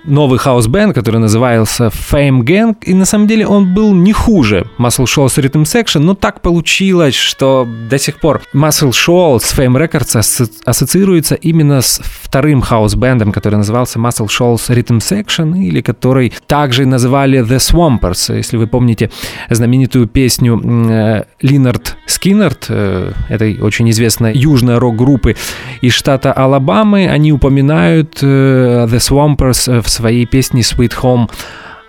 новый 0.04 0.38
хаус-бенд, 0.38 0.94
который 0.94 1.18
назывался 1.18 1.86
Fame 1.86 2.40
Gang, 2.40 2.76
и 2.82 2.94
на 2.94 3.04
самом 3.04 3.26
деле 3.26 3.46
он 3.46 3.74
был 3.74 3.94
не 3.94 4.12
хуже 4.12 4.66
Muscle 4.78 5.04
Shoals 5.04 5.36
Rhythm 5.42 5.62
Section, 5.62 6.00
но 6.00 6.14
так 6.14 6.40
получилось, 6.40 7.14
что 7.14 7.66
до 7.88 7.98
сих 7.98 8.20
пор 8.20 8.42
Muscle 8.54 8.90
Shoals 8.90 9.40
с 9.40 9.58
Fame 9.58 9.76
Records 9.76 10.50
ассоциируется 10.64 11.34
именно 11.34 11.80
с 11.80 12.00
вторым 12.04 12.60
хаус-бендом, 12.60 13.32
который 13.32 13.56
назывался 13.56 13.98
Muscle 13.98 14.28
Shoals 14.28 14.68
Rhythm 14.68 14.98
Section, 14.98 15.58
или 15.58 15.80
который 15.80 16.32
также 16.46 16.86
называли 16.86 17.40
The 17.40 17.56
Swampers, 17.56 18.36
если 18.36 18.56
вы 18.56 18.66
помните 18.66 19.10
знаменитую 19.50 20.06
песню 20.06 21.24
Линард 21.40 21.96
Скиннерт, 22.06 22.66
э, 22.68 23.12
этой 23.28 23.60
очень 23.60 23.90
известной 23.90 24.36
южной 24.36 24.78
рок-группы 24.78 25.36
из 25.80 25.92
штата 25.92 26.32
Алабамы, 26.32 27.08
они 27.08 27.32
упоминают 27.32 28.18
э, 28.22 28.86
The 28.88 28.98
Swampers 28.98 29.82
в 29.82 29.88
своей 29.88 30.26
песне 30.26 30.62
Sweet 30.62 30.94
Home 31.02 31.30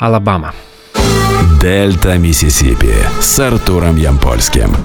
Alabama. 0.02 0.54
Дельта 1.62 2.18
Миссисипи 2.18 2.94
с 3.20 3.40
Артуром 3.40 3.98
Ямпольским. 3.98 4.76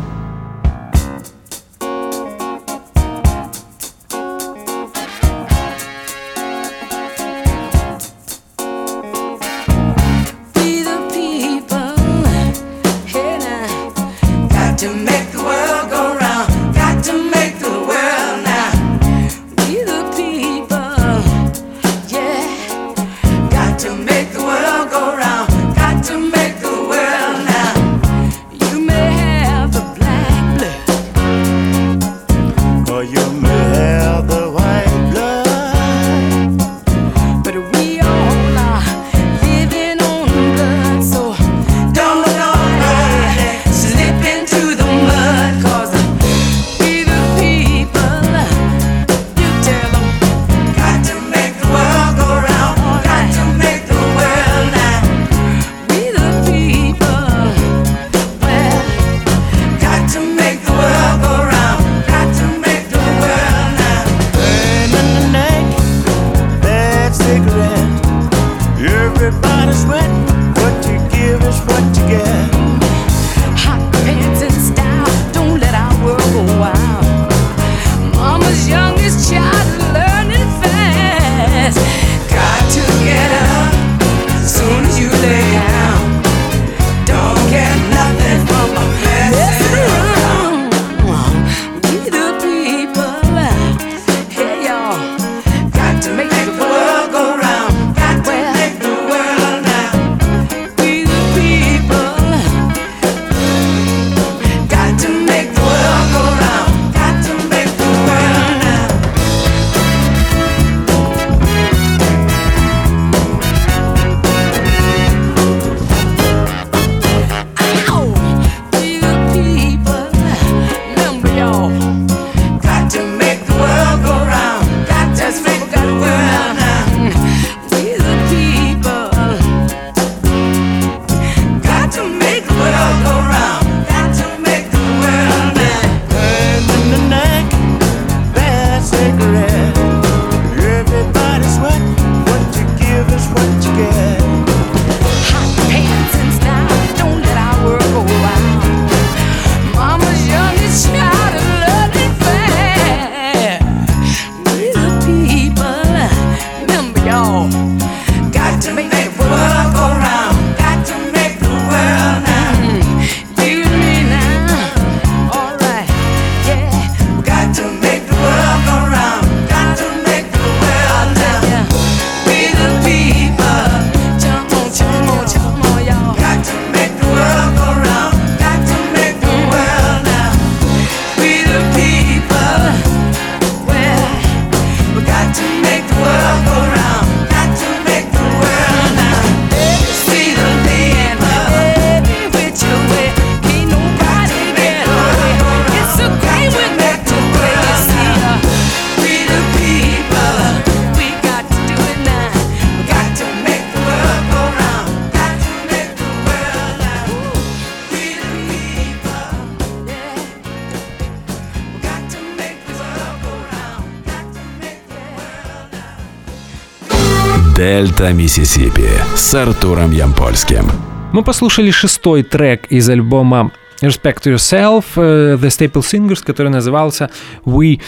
Дельта 217.60 218.10
Миссисипи 218.14 218.88
с 219.14 219.34
Артуром 219.34 219.92
Ямпольским. 219.92 220.64
Мы 221.12 221.22
послушали 221.22 221.70
шестой 221.70 222.22
трек 222.22 222.64
из 222.70 222.88
альбома 222.88 223.52
Respect 223.82 224.22
Yourself 224.24 224.84
э, 224.96 225.36
The 225.36 225.48
Staple 225.48 225.82
Singers, 225.82 226.24
который 226.24 226.50
назывался 226.50 227.10
We 227.44 227.78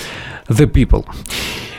the 0.51 0.71
People. 0.71 1.07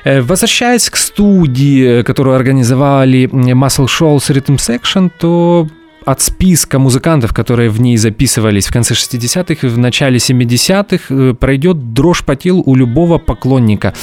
Э, 0.05 0.21
возвращаясь 0.21 0.89
к 0.89 0.95
студии, 0.95 2.01
которую 2.01 2.35
организовали 2.35 3.29
Muscle 3.31 3.85
Shoals 3.85 4.27
Rhythm 4.27 4.57
Section, 4.57 5.11
то 5.19 5.67
от 6.05 6.21
списка 6.21 6.79
музыкантов, 6.79 7.33
которые 7.33 7.69
в 7.69 7.79
ней 7.81 7.97
записывались 7.97 8.67
в 8.67 8.73
конце 8.73 8.93
60-х 8.93 9.67
и 9.67 9.69
в 9.69 9.77
начале 9.77 10.17
70-х, 10.17 11.05
э, 11.09 11.33
пройдет 11.33 11.93
дрожь 11.93 12.23
по 12.23 12.35
телу 12.35 12.63
у 12.65 12.75
любого 12.75 13.17
поклонника 13.17 13.93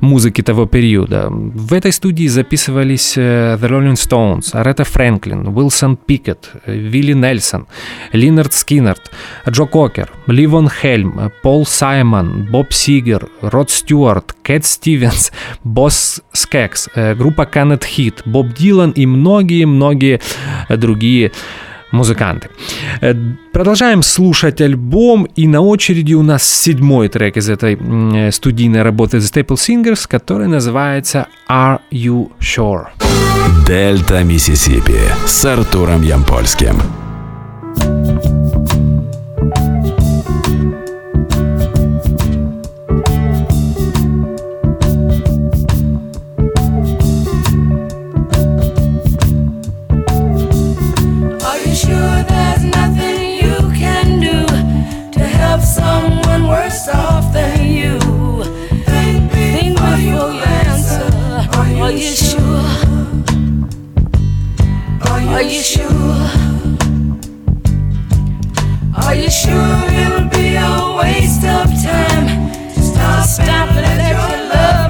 музыки 0.00 0.42
того 0.42 0.66
периода. 0.66 1.28
В 1.30 1.72
этой 1.72 1.92
студии 1.92 2.26
записывались 2.26 3.14
э, 3.16 3.56
The 3.60 3.68
Rolling 3.68 3.94
Stones, 3.94 4.50
Аретта 4.52 4.84
Фрэнклин, 4.84 5.48
Уилсон 5.48 5.96
Пикет, 5.96 6.50
Вилли 6.66 7.12
Нельсон, 7.12 7.66
Lynyrd 8.12 8.52
Skynyrd, 8.52 9.10
Джо 9.48 9.64
Кокер, 9.64 10.10
Ливон 10.26 10.68
Хельм, 10.68 11.30
Пол 11.42 11.66
Саймон, 11.66 12.48
Боб 12.50 12.72
Сигер, 12.72 13.28
Род 13.40 13.70
Стюарт, 13.70 14.34
Кэт 14.44 14.64
Стивенс, 14.64 15.32
Боз 15.64 16.22
Скэггс, 16.32 16.88
э, 16.94 17.14
группа 17.14 17.46
Canned 17.46 17.84
Heat, 17.84 18.22
Боб 18.26 18.54
Дилан 18.54 18.90
и 18.90 19.06
многие-многие 19.06 20.20
другие 20.68 21.32
музыканты. 21.94 22.48
Э, 23.00 23.14
продолжаем 23.52 24.02
слушать 24.02 24.60
альбом, 24.60 25.24
и 25.36 25.46
на 25.46 25.60
очереди 25.60 26.14
у 26.14 26.22
нас 26.22 26.42
седьмой 26.42 27.08
трек 27.08 27.36
из 27.36 27.48
этой 27.48 27.78
э, 27.80 28.30
студийной 28.30 28.82
работы 28.82 29.18
The 29.18 29.46
Staple 29.46 29.56
Singers, 29.56 30.06
который 30.06 30.48
называется 30.48 31.26
Are 31.48 31.80
You 31.90 32.30
Sure? 32.40 32.88
Дельта 33.66 34.22
Миссисипи 34.24 35.00
с 35.26 35.44
Артуром 35.44 36.02
Ямпольским. 36.02 36.76
Are 65.34 65.42
you 65.42 65.60
sure? 65.62 65.90
Are 68.96 69.14
you 69.16 69.28
sure 69.28 69.80
it'll 69.90 70.28
be 70.30 70.54
a 70.54 70.96
waste 70.96 71.42
of 71.42 71.66
time? 71.82 72.54
Stop, 72.70 73.26
Stop 73.26 73.68
and 73.70 73.82
let 73.82 74.10
your 74.10 74.48
love. 74.48 74.83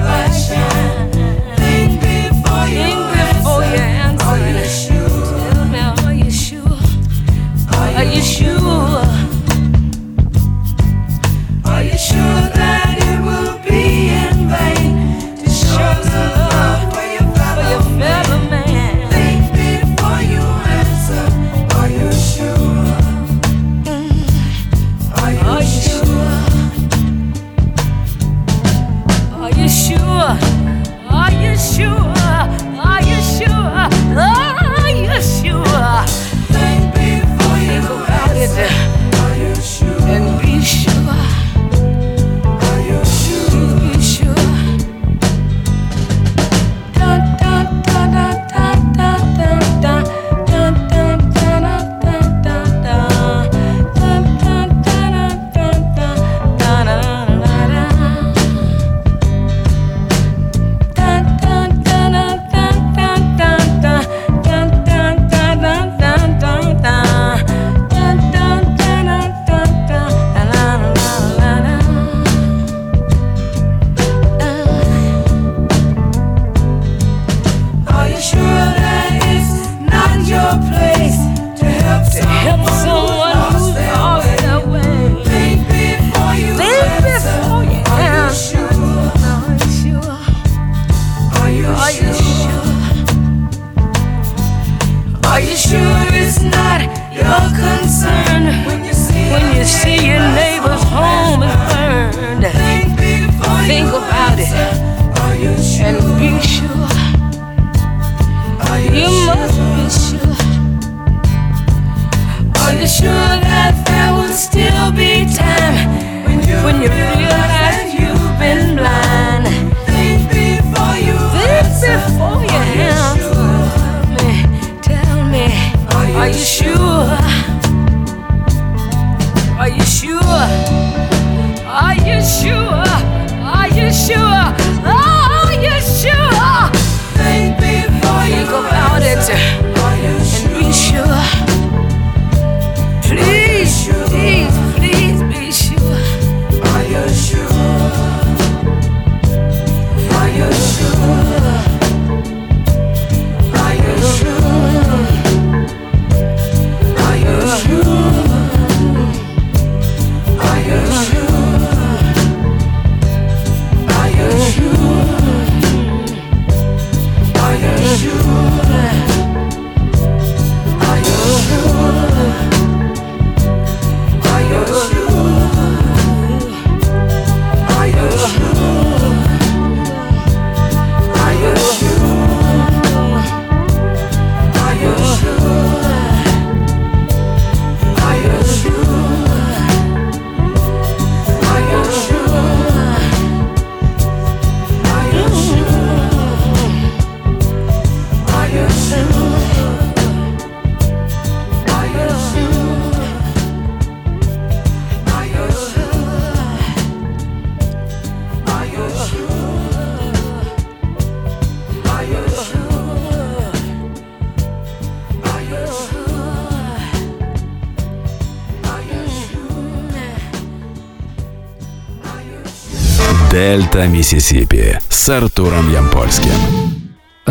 Дельта 223.55 223.87
Миссисипи 223.87 224.79
с 224.89 225.07
Артуром 225.07 225.71
Ямпольским. 225.71 226.29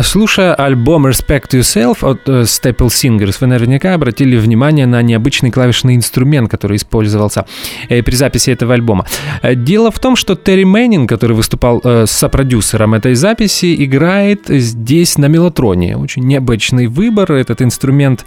Слушая 0.01 0.55
альбом 0.55 1.05
Respect 1.05 1.51
Yourself 1.51 1.97
от 2.01 2.27
uh, 2.27 2.41
Staple 2.41 2.87
Singers, 2.87 3.37
вы 3.41 3.45
наверняка 3.45 3.93
обратили 3.93 4.35
внимание 4.35 4.87
на 4.87 5.03
необычный 5.03 5.51
клавишный 5.51 5.95
инструмент, 5.95 6.49
который 6.49 6.77
использовался 6.77 7.45
э, 7.89 8.01
при 8.01 8.15
записи 8.15 8.49
этого 8.49 8.73
альбома. 8.73 9.05
Э, 9.43 9.53
дело 9.53 9.91
в 9.91 9.99
том, 9.99 10.15
что 10.15 10.33
Терри 10.35 10.63
Мэннин, 10.63 11.05
который 11.05 11.35
выступал 11.35 11.79
э, 11.83 12.05
сопродюсером 12.07 12.95
этой 12.95 13.13
записи, 13.13 13.85
играет 13.85 14.47
здесь 14.47 15.19
на 15.19 15.27
мелатроне. 15.27 15.95
Очень 15.95 16.23
необычный 16.23 16.87
выбор. 16.87 17.33
Этот 17.33 17.61
инструмент 17.61 18.25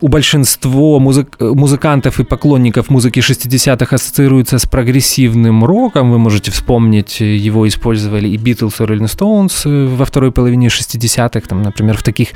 у 0.00 0.08
большинства 0.08 0.98
музык, 0.98 1.36
музыкантов 1.40 2.20
и 2.20 2.24
поклонников 2.24 2.90
музыки 2.90 3.20
60-х 3.20 3.96
ассоциируется 3.96 4.58
с 4.58 4.66
прогрессивным 4.66 5.64
роком. 5.64 6.10
Вы 6.10 6.18
можете 6.18 6.50
вспомнить, 6.50 7.20
его 7.20 7.66
использовали 7.66 8.28
и 8.28 8.36
Beatles, 8.36 8.74
и 8.82 8.86
Rolling 8.86 9.06
Stones 9.06 9.96
во 9.96 10.04
второй 10.04 10.32
половине 10.32 10.68
60-х, 10.68 11.40
там, 11.48 11.62
например, 11.62 11.96
в 11.96 12.02
таких 12.02 12.28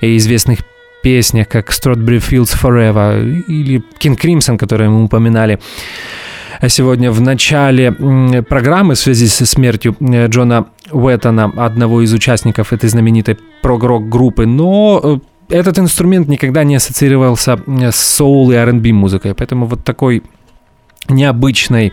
известных 0.00 0.60
песнях, 1.02 1.48
как 1.48 1.70
Strawberry 1.70 2.18
Fields 2.18 2.54
Forever 2.60 3.44
или 3.46 3.82
King 3.98 4.18
Crimson, 4.18 4.58
которые 4.58 4.90
мы 4.90 5.04
упоминали 5.04 5.58
сегодня 6.68 7.10
в 7.10 7.20
начале 7.20 7.92
программы 8.42 8.94
в 8.94 8.98
связи 8.98 9.26
со 9.28 9.46
смертью 9.46 9.96
Джона 10.00 10.66
Уэттона, 10.92 11.52
одного 11.56 12.02
из 12.02 12.12
участников 12.12 12.72
этой 12.72 12.88
знаменитой 12.88 13.38
прог-рок 13.62 14.08
группы, 14.08 14.46
но 14.46 15.00
э, 15.02 15.18
этот 15.50 15.78
инструмент 15.78 16.28
никогда 16.28 16.64
не 16.64 16.76
ассоциировался 16.76 17.60
с 17.66 17.96
соул 17.96 18.50
и 18.50 18.54
R&B 18.54 18.92
музыкой, 18.92 19.34
поэтому 19.34 19.66
вот 19.66 19.84
такой 19.84 20.22
необычный 21.08 21.92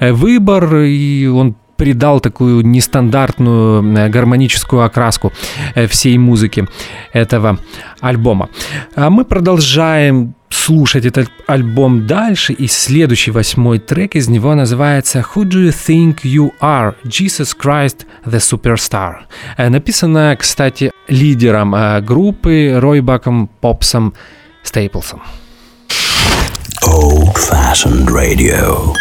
э, 0.00 0.12
выбор, 0.12 0.76
и 0.76 1.26
он 1.26 1.56
придал 1.78 2.20
такую 2.20 2.66
нестандартную 2.66 3.96
э, 3.96 4.08
гармоническую 4.10 4.82
окраску 4.82 5.32
э, 5.74 5.86
всей 5.86 6.18
музыки 6.18 6.66
этого 7.14 7.58
альбома. 8.00 8.50
А 8.94 9.08
мы 9.08 9.24
продолжаем 9.24 10.34
слушать 10.50 11.06
этот 11.06 11.30
альбом 11.46 12.06
дальше, 12.06 12.52
и 12.52 12.66
следующий 12.66 13.30
восьмой 13.30 13.78
трек 13.78 14.16
из 14.16 14.28
него 14.28 14.54
называется 14.54 15.24
«Who 15.34 15.44
do 15.44 15.68
you 15.68 15.72
think 15.72 16.18
you 16.24 16.50
are? 16.60 16.94
Jesus 17.04 17.56
Christ 17.56 18.06
the 18.26 18.40
Superstar». 18.40 19.14
Э, 19.56 19.68
написано, 19.68 20.36
кстати, 20.38 20.90
лидером 21.06 21.74
группы 22.04 22.76
Ройбаком 22.76 23.48
Попсом 23.60 24.14
Стейплсом. 24.62 25.22
Old 26.84 27.36
Fashioned 27.36 28.08
Radio. 28.08 28.94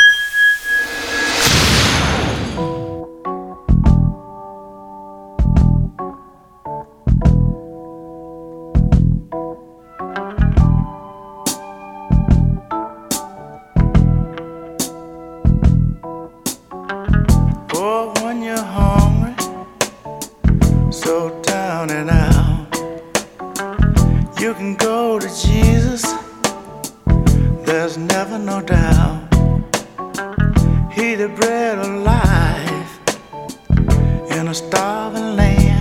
He 30.97 31.13
the 31.13 31.29
bread 31.29 31.77
of 31.77 31.89
life 32.01 32.99
in 34.31 34.47
a 34.47 34.53
starving 34.55 35.35
land. 35.35 35.76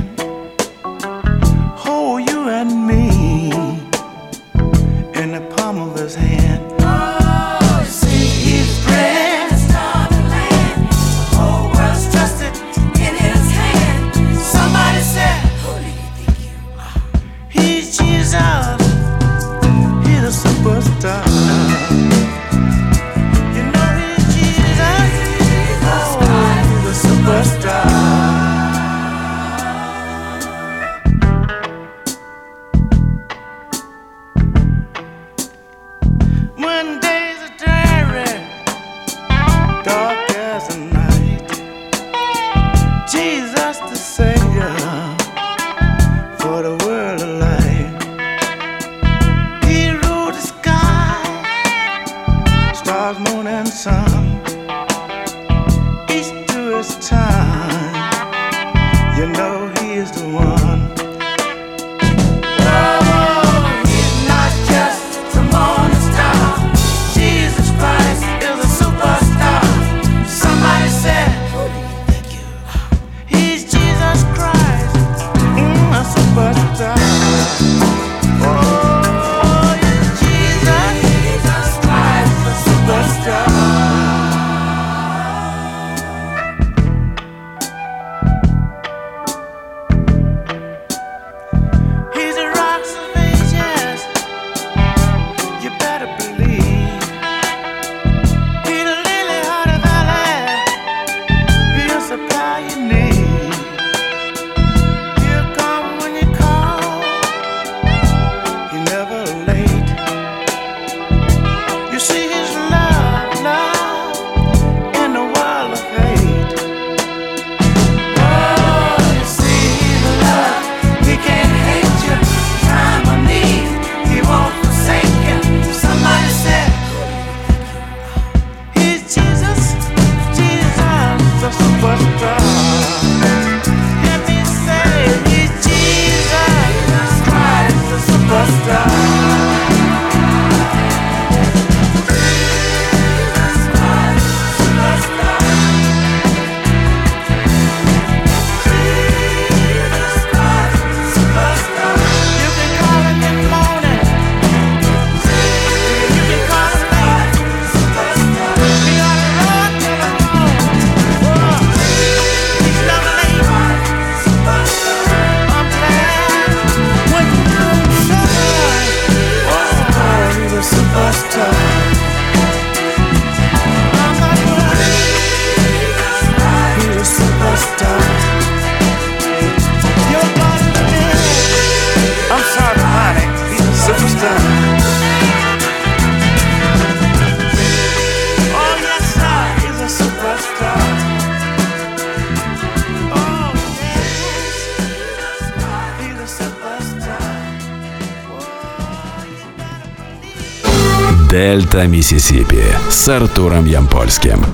Дельта 201.56 201.86
Миссисипи 201.86 202.64
с 202.90 203.08
Артуром 203.08 203.64
Ямпольским. 203.64 204.44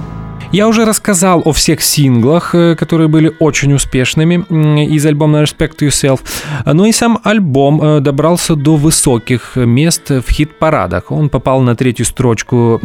Я 0.52 0.68
уже 0.68 0.84
рассказал 0.84 1.42
о 1.44 1.50
всех 1.50 1.82
синглах, 1.82 2.54
э, 2.54 2.76
которые 2.76 3.08
были 3.08 3.32
очень 3.40 3.72
успешными 3.72 4.44
из 4.84 5.04
альбома 5.04 5.42
Respect 5.42 5.78
Yourself, 5.80 6.20
но 6.64 6.86
и 6.86 6.92
сам 6.92 7.18
альбом 7.24 7.82
э, 7.82 8.00
добрался 8.00 8.54
до 8.54 8.76
высоких 8.76 9.56
мест 9.56 10.10
в 10.10 10.30
хит-парадах. 10.30 11.10
Он 11.10 11.28
попал 11.28 11.62
на 11.62 11.74
третью 11.74 12.06
строчку 12.06 12.80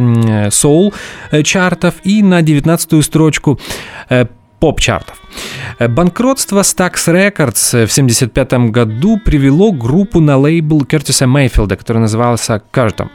соул 0.50 0.96
чартов 1.44 1.94
и 2.04 2.24
на 2.24 2.42
девятнадцатую 2.42 3.04
строчку 3.04 3.60
поп-чартов. 4.60 5.22
Э, 5.80 5.88
банкротство 5.88 6.62
Stax 6.62 6.94
Records 7.08 7.86
в 7.86 7.92
1975 7.92 8.72
году 8.72 9.20
привело 9.24 9.72
группу 9.72 10.20
на 10.20 10.38
лейбл 10.38 10.86
Кертиса 10.86 11.28
Мейфилда, 11.28 11.76
который 11.76 12.00
назывался 12.00 12.62
Картом, 12.72 13.12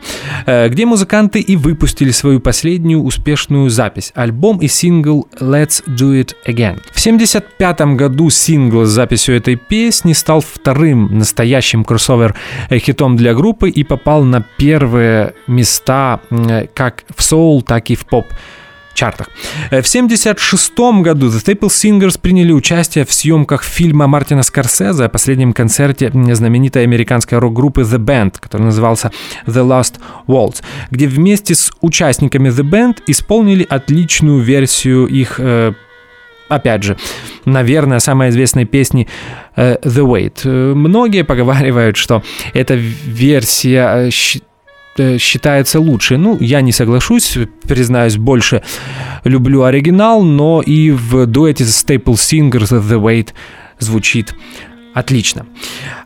э, 0.47 0.69
где 0.69 0.87
музыканты 0.87 1.41
и 1.41 1.57
выпустили 1.57 2.11
свою 2.11 2.41
последнюю 2.41 3.03
успешную 3.03 3.71
запись, 3.71 4.13
альбом 4.15 4.59
и 4.59 4.69
сингл 4.69 5.29
Let's 5.41 5.83
Do 5.87 6.21
It 6.21 6.35
Again. 6.47 6.81
В 6.93 7.01
1975 7.01 7.97
году 7.97 8.31
сингл 8.31 8.85
с 8.85 8.91
записью 8.91 9.37
этой 9.37 9.57
песни 9.57 10.13
стал 10.13 10.41
вторым 10.41 11.19
настоящим 11.19 11.85
кроссовер-хитом 11.85 13.17
для 13.17 13.35
группы 13.35 13.71
и 13.71 13.85
попал 13.85 14.23
на 14.23 14.45
первые 14.57 15.35
места 15.47 16.21
как 16.75 17.05
в 17.17 17.23
соул, 17.23 17.63
так 17.63 17.91
и 17.91 17.95
в 17.95 18.07
поп 18.07 18.27
чартах. 18.95 19.29
Э, 19.71 19.83
в 19.83 19.89
1976 19.89 21.03
году 21.03 21.29
The 21.29 21.45
Staple 21.45 21.69
Singers 21.69 22.21
приняли 22.21 22.53
участие 22.53 23.05
в 23.05 23.13
съемках 23.13 23.63
фильма 23.63 24.07
Мартина 24.07 24.43
Скорсезе 24.43 25.05
о 25.05 25.09
последнем 25.09 25.53
концерте 25.53 26.11
знаменитой 26.13 26.85
американской 26.85 27.39
рок-группы 27.39 27.83
The 27.83 27.99
Band, 27.99 28.37
который 28.41 28.63
назывался 28.63 29.11
The 29.47 29.67
Last 29.67 29.95
Waltz, 30.27 30.63
где 30.91 31.07
вместе 31.07 31.55
с 31.55 31.71
участниками 31.81 32.51
The 32.51 32.69
Band 32.69 33.03
исполнили 33.07 33.67
отличную 33.69 34.41
версию 34.41 35.07
их 35.07 35.37
э, 35.39 35.73
опять 36.49 36.83
же, 36.83 36.97
наверное, 37.45 37.99
самой 37.99 38.31
известной 38.31 38.65
песни 38.65 39.09
э, 39.57 39.77
The 39.83 40.05
Wait. 40.05 40.75
Многие 40.75 41.25
поговаривают, 41.25 41.97
что 41.97 42.23
эта 42.53 42.75
версия 42.75 43.83
Э, 43.93 44.11
считается 45.19 45.81
лучше. 45.81 46.17
Ну, 46.17 46.39
я 46.41 46.61
не 46.61 46.73
соглашусь, 46.73 47.37
признаюсь, 47.63 48.17
больше 48.17 48.63
люблю 49.25 49.65
оригинал, 49.65 50.23
но 50.23 50.63
и 50.63 50.91
в 50.91 51.27
дуэте 51.27 51.65
Staple 51.65 52.15
Singers 52.15 52.71
The 52.71 53.01
Wait 53.01 53.29
звучит 53.79 54.35
отлично. 54.95 55.47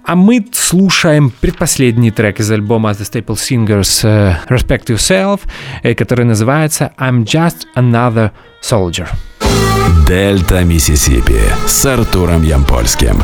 А 0.04 0.14
мы 0.14 0.46
слушаем 0.52 1.30
предпоследний 1.40 2.10
трек 2.10 2.40
из 2.40 2.50
альбома 2.50 2.90
The 2.90 3.02
Staple 3.02 3.36
Singers 3.36 4.04
uh, 4.04 4.36
Respect 4.48 4.86
Yourself, 4.86 5.40
э, 5.82 5.94
который 5.94 6.24
называется 6.24 6.92
I'm 6.98 7.24
Just 7.24 7.66
Another 7.76 8.30
Soldier. 8.62 9.08
Дельта 10.06 10.64
Миссисипи 10.64 11.40
с 11.66 11.84
Артуром 11.86 12.44
Ямпольским. 12.44 13.16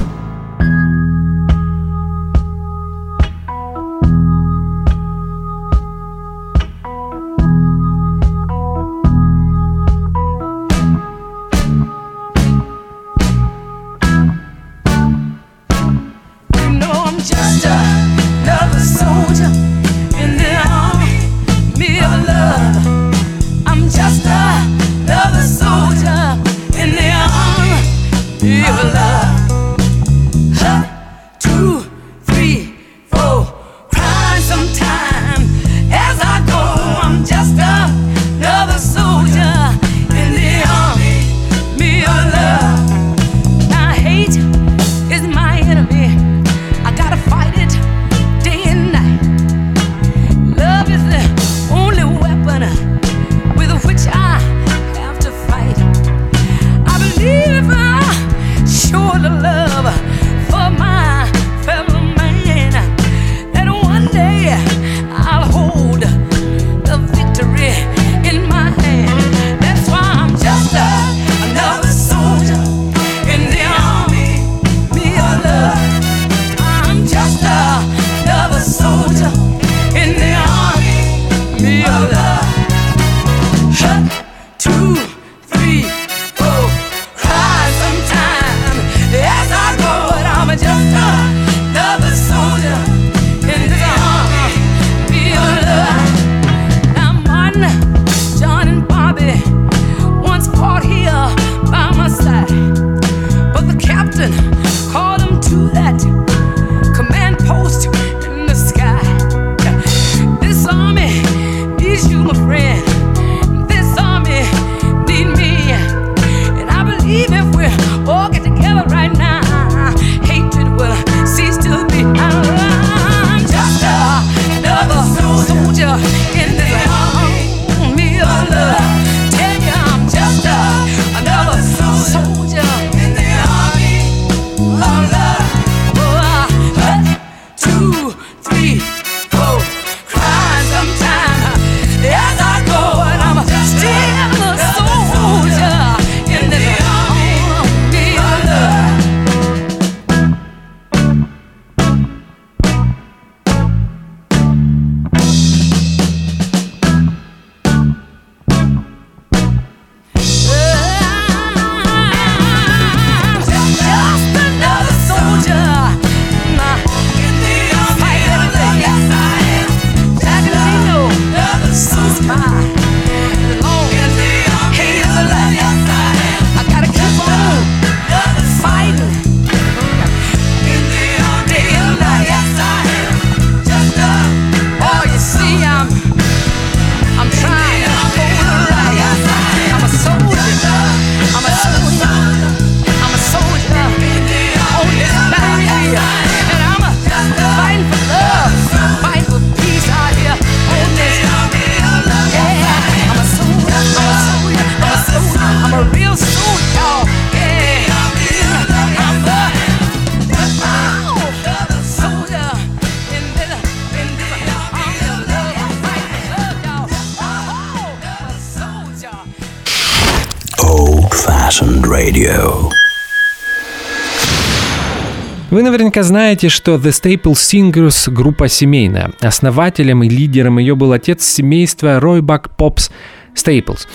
Наверняка 225.92 226.02
знаете, 226.02 226.48
что 226.48 226.76
The 226.76 226.90
Staple 226.90 227.32
Singers— 227.32 228.10
группа 228.12 228.48
семейная. 228.48 229.12
Основателем 229.20 230.02
и 230.02 230.08
лидером 230.08 230.58
ее 230.58 230.74
был 230.74 230.92
отец 230.92 231.22
семейства 231.22 232.00
Ройбак 232.00 232.56
Попс 232.56 232.90
Стейплс. 233.34 233.86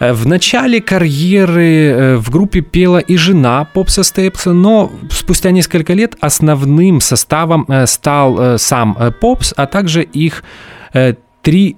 Э, 0.00 0.14
в 0.14 0.26
начале 0.26 0.80
карьеры 0.80 1.64
э, 1.64 2.16
в 2.16 2.30
группе 2.30 2.62
пела 2.62 2.98
и 2.98 3.16
жена 3.16 3.64
Попса 3.64 4.02
Стейплса, 4.02 4.52
но 4.52 4.90
спустя 5.10 5.50
несколько 5.50 5.92
лет 5.92 6.16
основным 6.20 7.00
составом 7.00 7.66
э, 7.68 7.86
стал 7.86 8.58
сам 8.58 8.96
Попс, 9.20 9.52
а 9.54 9.66
также 9.66 10.02
их 10.02 10.44
три 11.42 11.76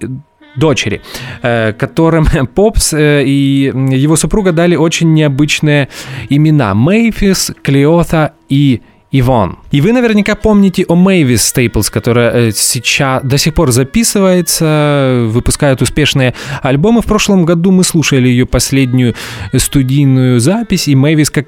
дочери, 0.55 1.01
которым 1.41 2.25
Попс 2.55 2.93
и 2.93 3.71
его 3.73 4.15
супруга 4.15 4.53
дали 4.53 4.77
очень 4.77 5.13
необычные 5.13 5.89
имена. 6.29 6.73
Мэйвис, 6.73 7.51
Клеота 7.61 8.33
и 8.47 8.81
Ивонн. 9.19 9.57
И 9.71 9.81
вы 9.81 9.93
наверняка 9.93 10.35
помните 10.35 10.85
о 10.87 10.95
Мэйвис 10.95 11.47
Стейплс, 11.47 11.89
которая 11.89 12.31
э, 12.31 12.51
сейчас 12.51 13.23
до 13.23 13.37
сих 13.37 13.53
пор 13.53 13.71
записывается, 13.71 15.25
выпускает 15.27 15.81
успешные 15.81 16.33
альбомы. 16.61 17.01
В 17.01 17.05
прошлом 17.05 17.45
году 17.45 17.71
мы 17.71 17.83
слушали 17.83 18.27
ее 18.27 18.45
последнюю 18.45 19.15
студийную 19.55 20.39
запись, 20.39 20.87
и 20.87 20.95
Мэйвис, 20.95 21.29
как 21.29 21.47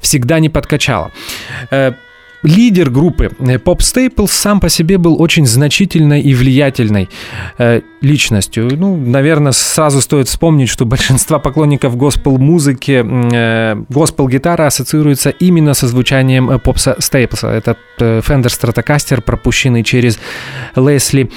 всегда, 0.00 0.38
не 0.38 0.48
подкачала. 0.48 1.10
Э, 2.44 2.48
лидер 2.48 2.90
группы 2.90 3.30
Поп 3.64 3.80
э, 3.80 3.82
Стейплс 3.82 4.32
сам 4.32 4.60
по 4.60 4.68
себе 4.68 4.98
был 4.98 5.20
очень 5.20 5.46
значительной 5.46 6.20
и 6.20 6.34
влиятельной 6.34 7.08
э, 7.58 7.80
личностью. 8.00 8.68
Ну, 8.76 8.96
наверное, 8.96 9.52
сразу 9.52 10.00
стоит 10.00 10.28
вспомнить, 10.28 10.68
что 10.68 10.84
большинство 10.84 11.38
поклонников 11.38 11.96
госпел-музыки, 11.96 13.04
э, 13.04 13.84
госпел-гитара 13.88 14.66
ассоциируется 14.66 15.30
именно 15.30 15.74
со 15.74 15.88
звучанием 15.88 16.50
э, 16.50 16.58
Попса 16.58 16.96
Стейплса. 16.98 17.48
Это 17.48 17.76
э, 17.98 18.20
Fender 18.20 18.46
Stratocaster, 18.46 19.20
пропущенный 19.20 19.82
через 19.82 20.18
Лесли 20.76 21.30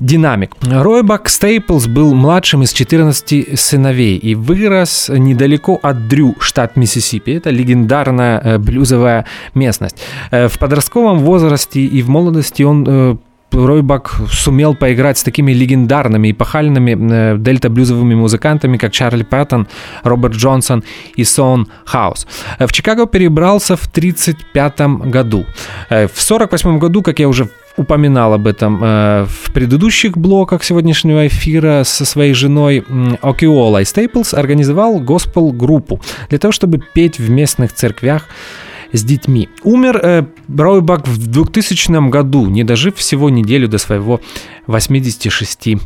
динамик. 0.00 0.52
Роубак 0.62 1.28
Стейплс 1.28 1.86
был 1.86 2.14
младшим 2.14 2.62
из 2.62 2.72
14 2.72 3.58
сыновей 3.58 4.16
и 4.16 4.34
вырос 4.34 5.08
недалеко 5.08 5.78
от 5.82 6.08
Дрю, 6.08 6.34
штат 6.40 6.76
Миссисипи. 6.76 7.30
Это 7.32 7.50
легендарная 7.50 8.40
э, 8.40 8.58
блюзовая 8.58 9.26
местность. 9.54 9.96
Э, 10.30 10.48
в 10.48 10.58
подростковом 10.58 11.18
возрасте 11.20 11.80
и 11.80 12.02
в 12.02 12.08
молодости 12.08 12.62
он 12.62 12.84
э, 12.88 13.16
Роубак 13.52 14.20
сумел 14.30 14.74
поиграть 14.74 15.18
с 15.18 15.22
такими 15.22 15.52
легендарными 15.52 16.28
и 16.28 16.32
эпохальными 16.32 16.96
э, 17.12 17.36
дельта-блюзовыми 17.38 18.14
музыкантами, 18.14 18.76
как 18.76 18.92
Чарли 18.92 19.22
Пэттон, 19.22 19.68
Роберт 20.02 20.34
Джонсон 20.34 20.84
и 21.16 21.24
Сон 21.24 21.68
Хаус. 21.84 22.26
В 22.58 22.72
Чикаго 22.72 23.06
перебрался 23.06 23.76
в 23.76 23.86
1935 23.86 25.10
году. 25.10 25.46
В 25.88 25.94
1948 25.94 26.78
году, 26.78 27.02
как 27.02 27.18
я 27.18 27.28
уже 27.28 27.48
упоминал 27.76 28.34
об 28.34 28.46
этом 28.46 28.80
э, 28.82 29.26
в 29.26 29.52
предыдущих 29.52 30.16
блоках 30.16 30.64
сегодняшнего 30.64 31.26
эфира 31.26 31.82
со 31.84 32.04
своей 32.04 32.34
женой 32.34 32.84
Окиолой 33.22 33.86
Стейплс 33.86 34.34
организовал 34.34 35.00
госпел-группу 35.00 36.00
для 36.28 36.38
того, 36.38 36.52
чтобы 36.52 36.80
петь 36.94 37.18
в 37.18 37.30
местных 37.30 37.72
церквях 37.72 38.26
с 38.92 39.04
детьми. 39.04 39.48
Умер 39.62 40.00
э, 40.02 40.24
Ройбак 40.48 41.06
в 41.06 41.26
2000 41.26 42.08
году, 42.10 42.46
не 42.46 42.64
дожив 42.64 42.96
всего 42.96 43.30
неделю 43.30 43.68
до 43.68 43.78
своего 43.78 44.20
86 44.66 45.76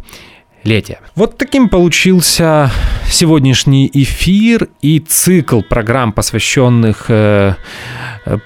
летия. 0.64 1.00
Вот 1.14 1.36
таким 1.38 1.68
получился 1.68 2.70
сегодняшний 3.09 3.90
эфир 3.92 4.68
и 4.80 4.98
цикл 4.98 5.61
программ, 5.61 6.12
посвященных 6.12 7.07
э, 7.09 7.55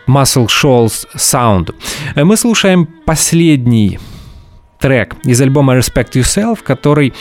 Muscle 0.06 0.46
Shoals 0.46 1.06
Sound. 1.16 1.74
Э, 2.14 2.24
мы 2.24 2.36
слушаем 2.36 2.88
последний 3.06 3.98
трек 4.78 5.16
из 5.24 5.40
альбома 5.40 5.76
Respect 5.76 6.12
Yourself, 6.12 6.58
который 6.62 7.12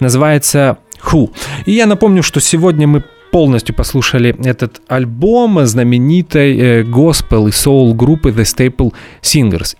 называется 0.00 0.78
Who. 1.10 1.30
И 1.66 1.72
я 1.72 1.86
напомню, 1.86 2.22
что 2.22 2.40
сегодня 2.40 2.86
мы 2.86 3.04
полностью 3.34 3.74
послушали 3.74 4.36
этот 4.44 4.80
альбом 4.86 5.66
знаменитой 5.66 6.56
э, 6.56 6.82
госпел 6.84 7.48
и 7.48 7.50
соул 7.50 7.92
группы 7.92 8.30
The 8.30 8.44
Staple 8.44 8.94
Singers. 9.22 9.76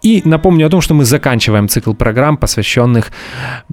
И 0.00 0.22
напомню 0.24 0.66
о 0.66 0.70
том, 0.70 0.80
что 0.80 0.94
мы 0.94 1.04
заканчиваем 1.04 1.68
цикл 1.68 1.92
программ, 1.92 2.38
посвященных 2.38 3.12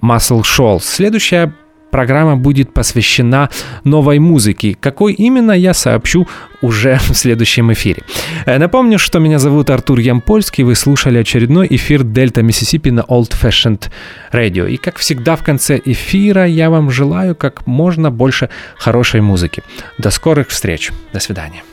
Muscle 0.02 0.42
Shoals. 0.42 0.82
Следующая 0.82 1.54
программа 1.96 2.36
будет 2.36 2.74
посвящена 2.74 3.50
новой 3.86 4.20
музыке. 4.20 4.76
Какой 4.78 5.14
именно, 5.14 5.54
я 5.54 5.74
сообщу 5.74 6.28
уже 6.62 7.00
в 7.10 7.14
следующем 7.14 7.72
эфире. 7.72 8.04
Э, 8.46 8.58
напомню, 8.58 9.00
что 9.00 9.20
меня 9.20 9.40
зовут 9.40 9.70
Артур 9.70 10.00
Ямпольский, 10.00 10.66
вы 10.66 10.76
слушали 10.76 11.20
очередной 11.20 11.68
эфир 11.70 12.04
Дельта 12.04 12.44
Миссисипи 12.44 12.92
на 12.92 13.00
Old 13.02 13.32
Fashioned 13.42 13.90
Radio. 14.34 14.70
И 14.70 14.76
как 14.76 14.98
всегда 14.98 15.38
в 15.38 15.44
конце 15.44 15.82
эфира 15.86 16.46
я 16.46 16.70
вам 16.70 16.92
желаю 16.92 17.34
как 17.34 17.66
можно 17.66 18.12
больше 18.12 18.50
хорошей 18.78 19.22
музыки. 19.22 19.64
До 19.98 20.12
скорых 20.12 20.50
встреч. 20.50 20.92
До 21.14 21.22
свидания. 21.22 21.64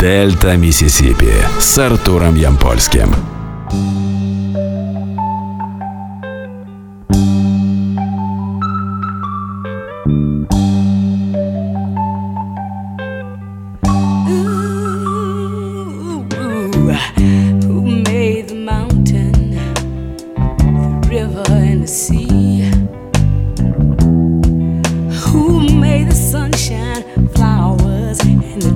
Дельта 0.00 0.56
Миссисипи 0.56 1.32
с 1.58 1.78
Артуром 1.78 2.36
Ямпольским. 2.36 3.12
Old 3.72 5.01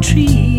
Trees. 0.01 0.56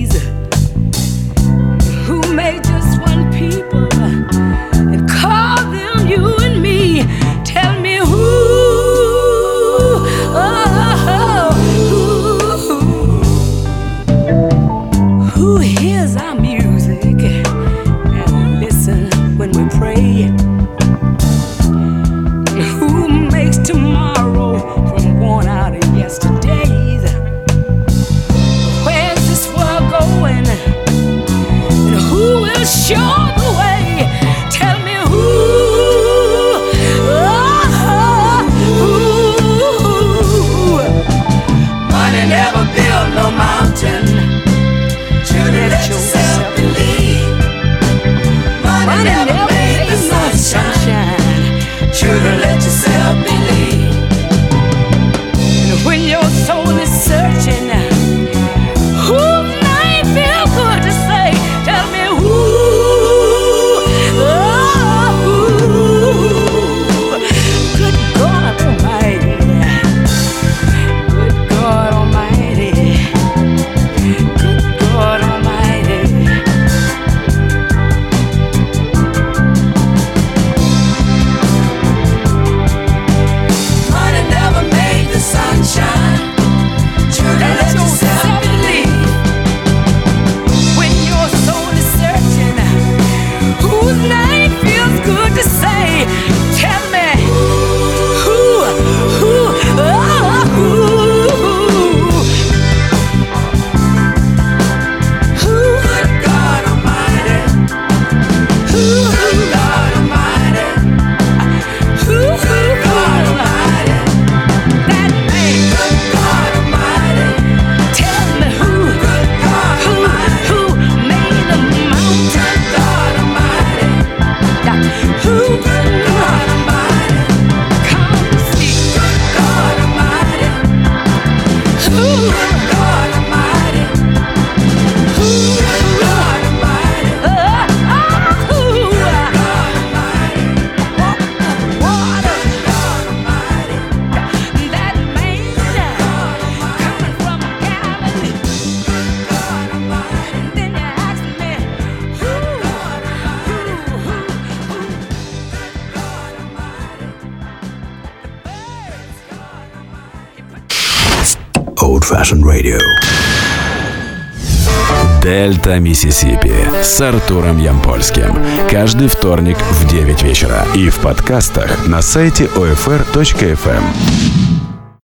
Дельта 165.67 165.79
Миссисипи 165.81 166.53
с 166.81 167.01
Артуром 167.01 167.57
Ямпольским. 167.57 168.41
Каждый 168.71 169.09
вторник 169.09 169.57
в 169.57 169.85
9 169.85 170.23
вечера. 170.23 170.65
И 170.73 170.87
в 170.89 170.99
подкастах 170.99 171.87
на 171.87 172.01
сайте 172.01 172.45
OFR.FM. 172.45 174.36